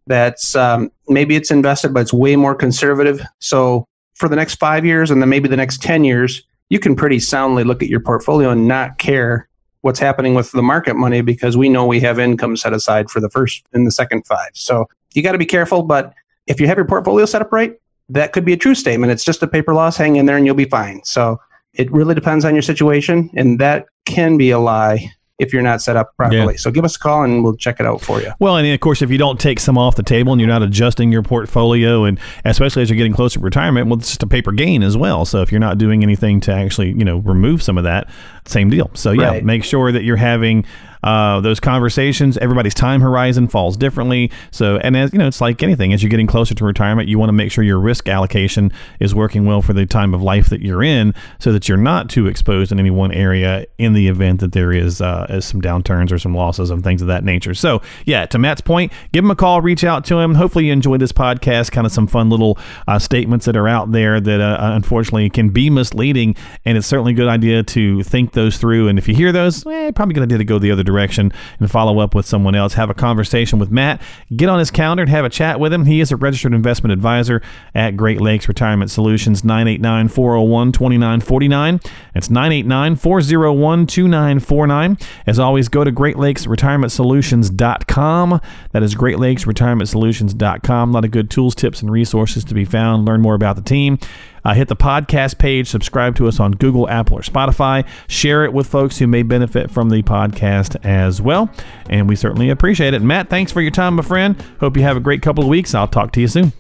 that's 0.07 0.57
um, 0.57 0.91
maybe 1.09 1.37
it's 1.37 1.51
invested, 1.51 1.95
but 1.95 2.01
it's 2.01 2.13
way 2.13 2.37
more 2.37 2.55
conservative. 2.55 3.21
So 3.39 3.87
for 4.15 4.29
the 4.29 4.37
next 4.37 4.57
five 4.57 4.85
years 4.85 5.11
and 5.11 5.21
then 5.21 5.29
maybe 5.29 5.49
the 5.49 5.57
next 5.57 5.83
10 5.83 6.05
years, 6.05 6.43
you 6.69 6.79
can 6.79 6.97
pretty 6.97 7.19
soundly 7.19 7.65
look 7.65 7.83
at 7.83 7.89
your 7.89 8.01
portfolio 8.01 8.51
and 8.51 8.67
not 8.69 8.99
care 8.99 9.49
what's 9.83 9.99
happening 9.99 10.35
with 10.35 10.53
the 10.53 10.63
market 10.63 10.95
money 10.95 11.21
because 11.21 11.57
we 11.57 11.69
know 11.69 11.87
we 11.87 12.01
have 12.01 12.19
income 12.19 12.57
set 12.57 12.73
aside 12.73 13.11
for 13.11 13.21
the 13.21 13.31
first 13.31 13.65
and 13.73 13.87
the 13.87 13.91
second 13.91 14.27
five. 14.27 14.51
So 14.55 14.87
you 15.15 15.23
got 15.23 15.33
to 15.33 15.39
be 15.39 15.47
careful, 15.47 15.83
but 15.83 16.13
if 16.47 16.61
you 16.61 16.67
have 16.67 16.77
your 16.77 16.87
portfolio 16.87 17.25
set 17.25 17.41
up 17.41 17.53
right, 17.53 17.75
that 18.09 18.33
could 18.33 18.45
be 18.45 18.53
a 18.53 18.57
true 18.57 18.75
statement. 18.75 19.13
It's 19.13 19.25
just 19.25 19.43
a 19.43 19.47
paper 19.47 19.75
loss, 19.75 19.97
hang 19.97 20.17
in 20.17 20.27
there 20.27 20.37
and 20.37 20.45
you'll 20.45 20.55
be 20.55 20.65
fine. 20.65 21.01
So 21.05 21.41
it 21.75 21.91
really 21.93 22.15
depends 22.15 22.45
on 22.45 22.55
your 22.55 22.63
situation, 22.63 23.31
and 23.37 23.59
that 23.61 23.87
can 24.05 24.37
be 24.37 24.51
a 24.51 24.59
lie 24.59 25.11
if 25.41 25.53
you're 25.53 25.63
not 25.63 25.81
set 25.83 25.97
up 25.97 26.15
properly. 26.17 26.55
Yeah. 26.55 26.59
So 26.59 26.71
give 26.71 26.85
us 26.85 26.97
a 26.97 26.99
call 26.99 27.25
and 27.25 27.43
we'll 27.43 27.57
check 27.57 27.81
it 27.81 27.87
out 27.87 28.01
for 28.01 28.21
you. 28.21 28.31
Well, 28.39 28.57
and 28.57 28.69
of 28.69 28.79
course, 28.81 29.03
if 29.03 29.11
you 29.11 29.19
don't 29.19 29.41
take 29.41 29.59
some 29.59 29.79
off 29.79 29.97
the 29.97 30.03
table 30.03 30.33
and 30.33 30.41
you're 30.41 30.49
not 30.49 30.63
adjusting 30.63 31.11
your 31.11 31.23
portfolio, 31.23 32.05
and 32.05 32.21
especially 32.45 32.83
as 32.83 32.91
you're 32.91 32.97
getting 32.97 33.15
closer 33.15 33.39
to 33.39 33.45
retirement, 33.45 33.89
well, 33.89 33.99
it's 33.99 34.09
just 34.09 34.23
a 34.23 34.27
paper 34.27 34.53
gain 34.53 34.83
as 34.83 34.97
well. 34.97 35.25
So 35.25 35.41
if 35.41 35.51
you're 35.51 35.61
not 35.61 35.79
doing 35.79 36.03
anything 36.03 36.41
to 36.43 36.53
actually, 36.53 36.89
you 36.91 37.05
know, 37.05 37.19
remove 37.19 37.63
some 37.63 37.79
of 37.79 37.85
that, 37.85 38.09
same 38.45 38.69
deal. 38.69 38.91
So 38.95 39.13
yeah, 39.13 39.29
right. 39.29 39.45
make 39.45 39.65
sure 39.65 39.91
that 39.93 40.05
you're 40.05 40.17
having 40.17 40.67
uh, 41.03 41.41
those 41.41 41.61
conversations. 41.61 42.37
Everybody's 42.39 42.75
time 42.75 43.01
horizon 43.01 43.49
falls 43.49 43.77
differently. 43.77 44.31
So, 44.51 44.79
and 44.79 44.97
as 44.97 45.13
you 45.13 45.19
know, 45.19 45.27
it's 45.27 45.41
like 45.41 45.63
anything. 45.63 45.93
As 45.93 46.03
you're 46.03 46.11
getting 46.11 46.27
closer 46.27 46.55
to 46.55 46.65
retirement, 46.65 47.09
you 47.09 47.19
want 47.19 47.29
to 47.29 47.35
make 47.35 47.53
sure 47.53 47.65
your 47.65 47.81
risk 47.81 48.09
allocation 48.09 48.73
is 48.99 49.15
working 49.15 49.45
well 49.45 49.63
for 49.63 49.73
the 49.73 49.87
time 49.87 50.15
of 50.15 50.23
life 50.23 50.49
that 50.51 50.61
you're 50.61 50.83
in, 50.83 51.15
so 51.39 51.53
that 51.53 51.69
you're 51.69 51.79
not 51.79 52.11
too 52.11 52.27
exposed 52.27 52.73
in 52.73 52.79
any 52.79 52.91
one 52.91 53.13
area 53.13 53.67
in 53.79 53.93
the 53.93 54.09
event 54.09 54.41
that 54.41 54.53
there 54.53 54.73
is, 54.73 55.01
uh, 55.01 55.41
some 55.41 55.61
downturns 55.61 56.13
or 56.13 56.19
some 56.19 56.35
losses 56.35 56.71
and 56.71 56.85
things 56.85 57.03
of 57.03 57.09
that 57.09 57.25
nature. 57.25 57.55
So, 57.55 57.83
yeah, 58.05 58.27
to 58.27 58.39
Matt's 58.39 58.61
point, 58.61 58.93
give 59.13 59.25
him 59.25 59.31
a 59.31 59.37
call, 59.37 59.61
reach 59.61 59.85
out 59.85 60.05
to 60.07 60.19
him. 60.19 60.35
Hopefully, 60.35 60.67
you 60.67 60.73
enjoyed 60.73 61.01
this 61.01 61.13
podcast. 61.13 61.73
Kind 61.73 61.87
of 61.87 61.93
some 61.93 62.07
fun 62.07 62.31
little 62.31 62.59
uh, 62.89 62.99
statements 62.99 63.47
that 63.47 63.57
are 63.57 63.69
out 63.69 63.93
there 63.93 64.21
that 64.21 64.41
uh, 64.41 64.59
unfortunately 64.61 65.31
can 65.31 65.51
be 65.51 65.71
misleading, 65.71 66.35
and 66.65 66.77
it's 66.77 66.87
certainly 66.87 67.13
a 67.13 67.17
good 67.17 67.29
idea 67.29 67.63
to 67.63 68.03
think 68.03 68.33
those 68.33 68.59
through. 68.59 68.89
And 68.89 68.99
if 68.99 69.09
you 69.09 69.15
hear 69.15 69.33
those, 69.33 69.67
eh, 69.67 69.91
probably 69.93 70.15
good 70.15 70.25
idea 70.25 70.39
to 70.39 70.45
go 70.45 70.59
the 70.59 70.71
other 70.71 70.83
direction 70.91 71.33
and 71.59 71.71
follow 71.71 72.01
up 72.01 72.15
with 72.15 72.27
someone 72.27 72.55
else. 72.55 72.75
Have 72.75 72.91
a 72.91 72.95
conversation 72.95 73.59
with 73.59 73.71
Matt. 73.71 74.03
Get 74.35 74.49
on 74.49 74.59
his 74.59 74.71
calendar 74.71 75.03
and 75.03 75.11
have 75.11 75.25
a 75.25 75.31
chat 75.31 75.61
with 75.61 75.73
him. 75.73 75.85
He 75.85 76.01
is 76.01 76.11
a 76.11 76.17
registered 76.17 76.55
investment 76.55 76.93
advisor 76.93 77.41
at 77.75 77.97
Great 77.97 78.21
Lakes 78.21 78.49
Retirement 78.49 78.91
Solutions, 78.91 79.45
989 79.45 80.09
401 80.09 80.73
2949. 80.73 81.81
That's 82.15 82.31
989 82.31 82.97
401 82.97 83.87
2949. 83.87 84.99
As 85.27 85.39
always, 85.39 85.69
go 85.69 85.85
to 85.85 85.93
greatlakesretirementsolutions.com. 85.93 88.41
That 88.73 88.83
is 88.83 88.95
greatlakesretirementsolutions.com. 88.95 90.91
A 90.91 90.93
lot 90.93 91.05
of 91.05 91.11
good 91.11 91.31
tools, 91.31 91.55
tips, 91.55 91.83
and 91.83 91.91
resources 91.91 92.45
to 92.45 92.55
be 92.55 92.65
found. 92.65 93.07
Learn 93.07 93.21
more 93.21 93.35
about 93.35 93.57
the 93.57 93.63
team. 93.63 93.99
Uh, 94.45 94.55
hit 94.55 94.69
the 94.69 94.77
podcast 94.77 95.39
page, 95.39 95.69
subscribe 95.69 96.17
to 96.17 96.29
us 96.29 96.41
on 96.41 96.53
Google, 96.53 96.89
Apple, 96.89 97.19
or 97.19 97.23
Spotify. 97.23 97.87
Share 98.09 98.45
it 98.45 98.53
with 98.53 98.67
folks 98.67 98.99
who 98.99 99.07
may 99.07 99.23
benefit 99.23 99.71
from 99.71 99.91
the 99.91 100.03
podcast 100.03 100.77
as 100.85 101.21
well. 101.21 101.51
And 101.89 102.09
we 102.09 102.17
certainly 102.17 102.51
appreciate 102.51 102.95
it. 102.95 103.03
Matt, 103.03 103.31
thanks 103.31 103.53
for 103.53 103.61
your 103.61 103.71
time, 103.71 103.97
my 103.97 104.03
friend. 104.03 104.41
Hope 104.61 104.77
you 104.77 104.83
have 104.83 104.97
a 104.97 105.01
great 105.01 105.23
couple 105.23 105.43
of 105.43 105.49
weeks. 105.49 105.75
I'll 105.75 105.89
talk 105.89 106.13
to 106.13 106.21
you 106.21 106.29
soon. 106.29 106.53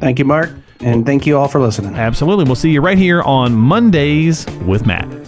Thank 0.00 0.18
you, 0.18 0.24
Mark. 0.24 0.50
And 0.80 1.04
thank 1.04 1.26
you 1.26 1.36
all 1.36 1.48
for 1.48 1.60
listening. 1.60 1.96
Absolutely. 1.96 2.44
We'll 2.44 2.54
see 2.54 2.70
you 2.70 2.80
right 2.80 2.98
here 2.98 3.22
on 3.22 3.54
Mondays 3.54 4.46
with 4.64 4.86
Matt. 4.86 5.27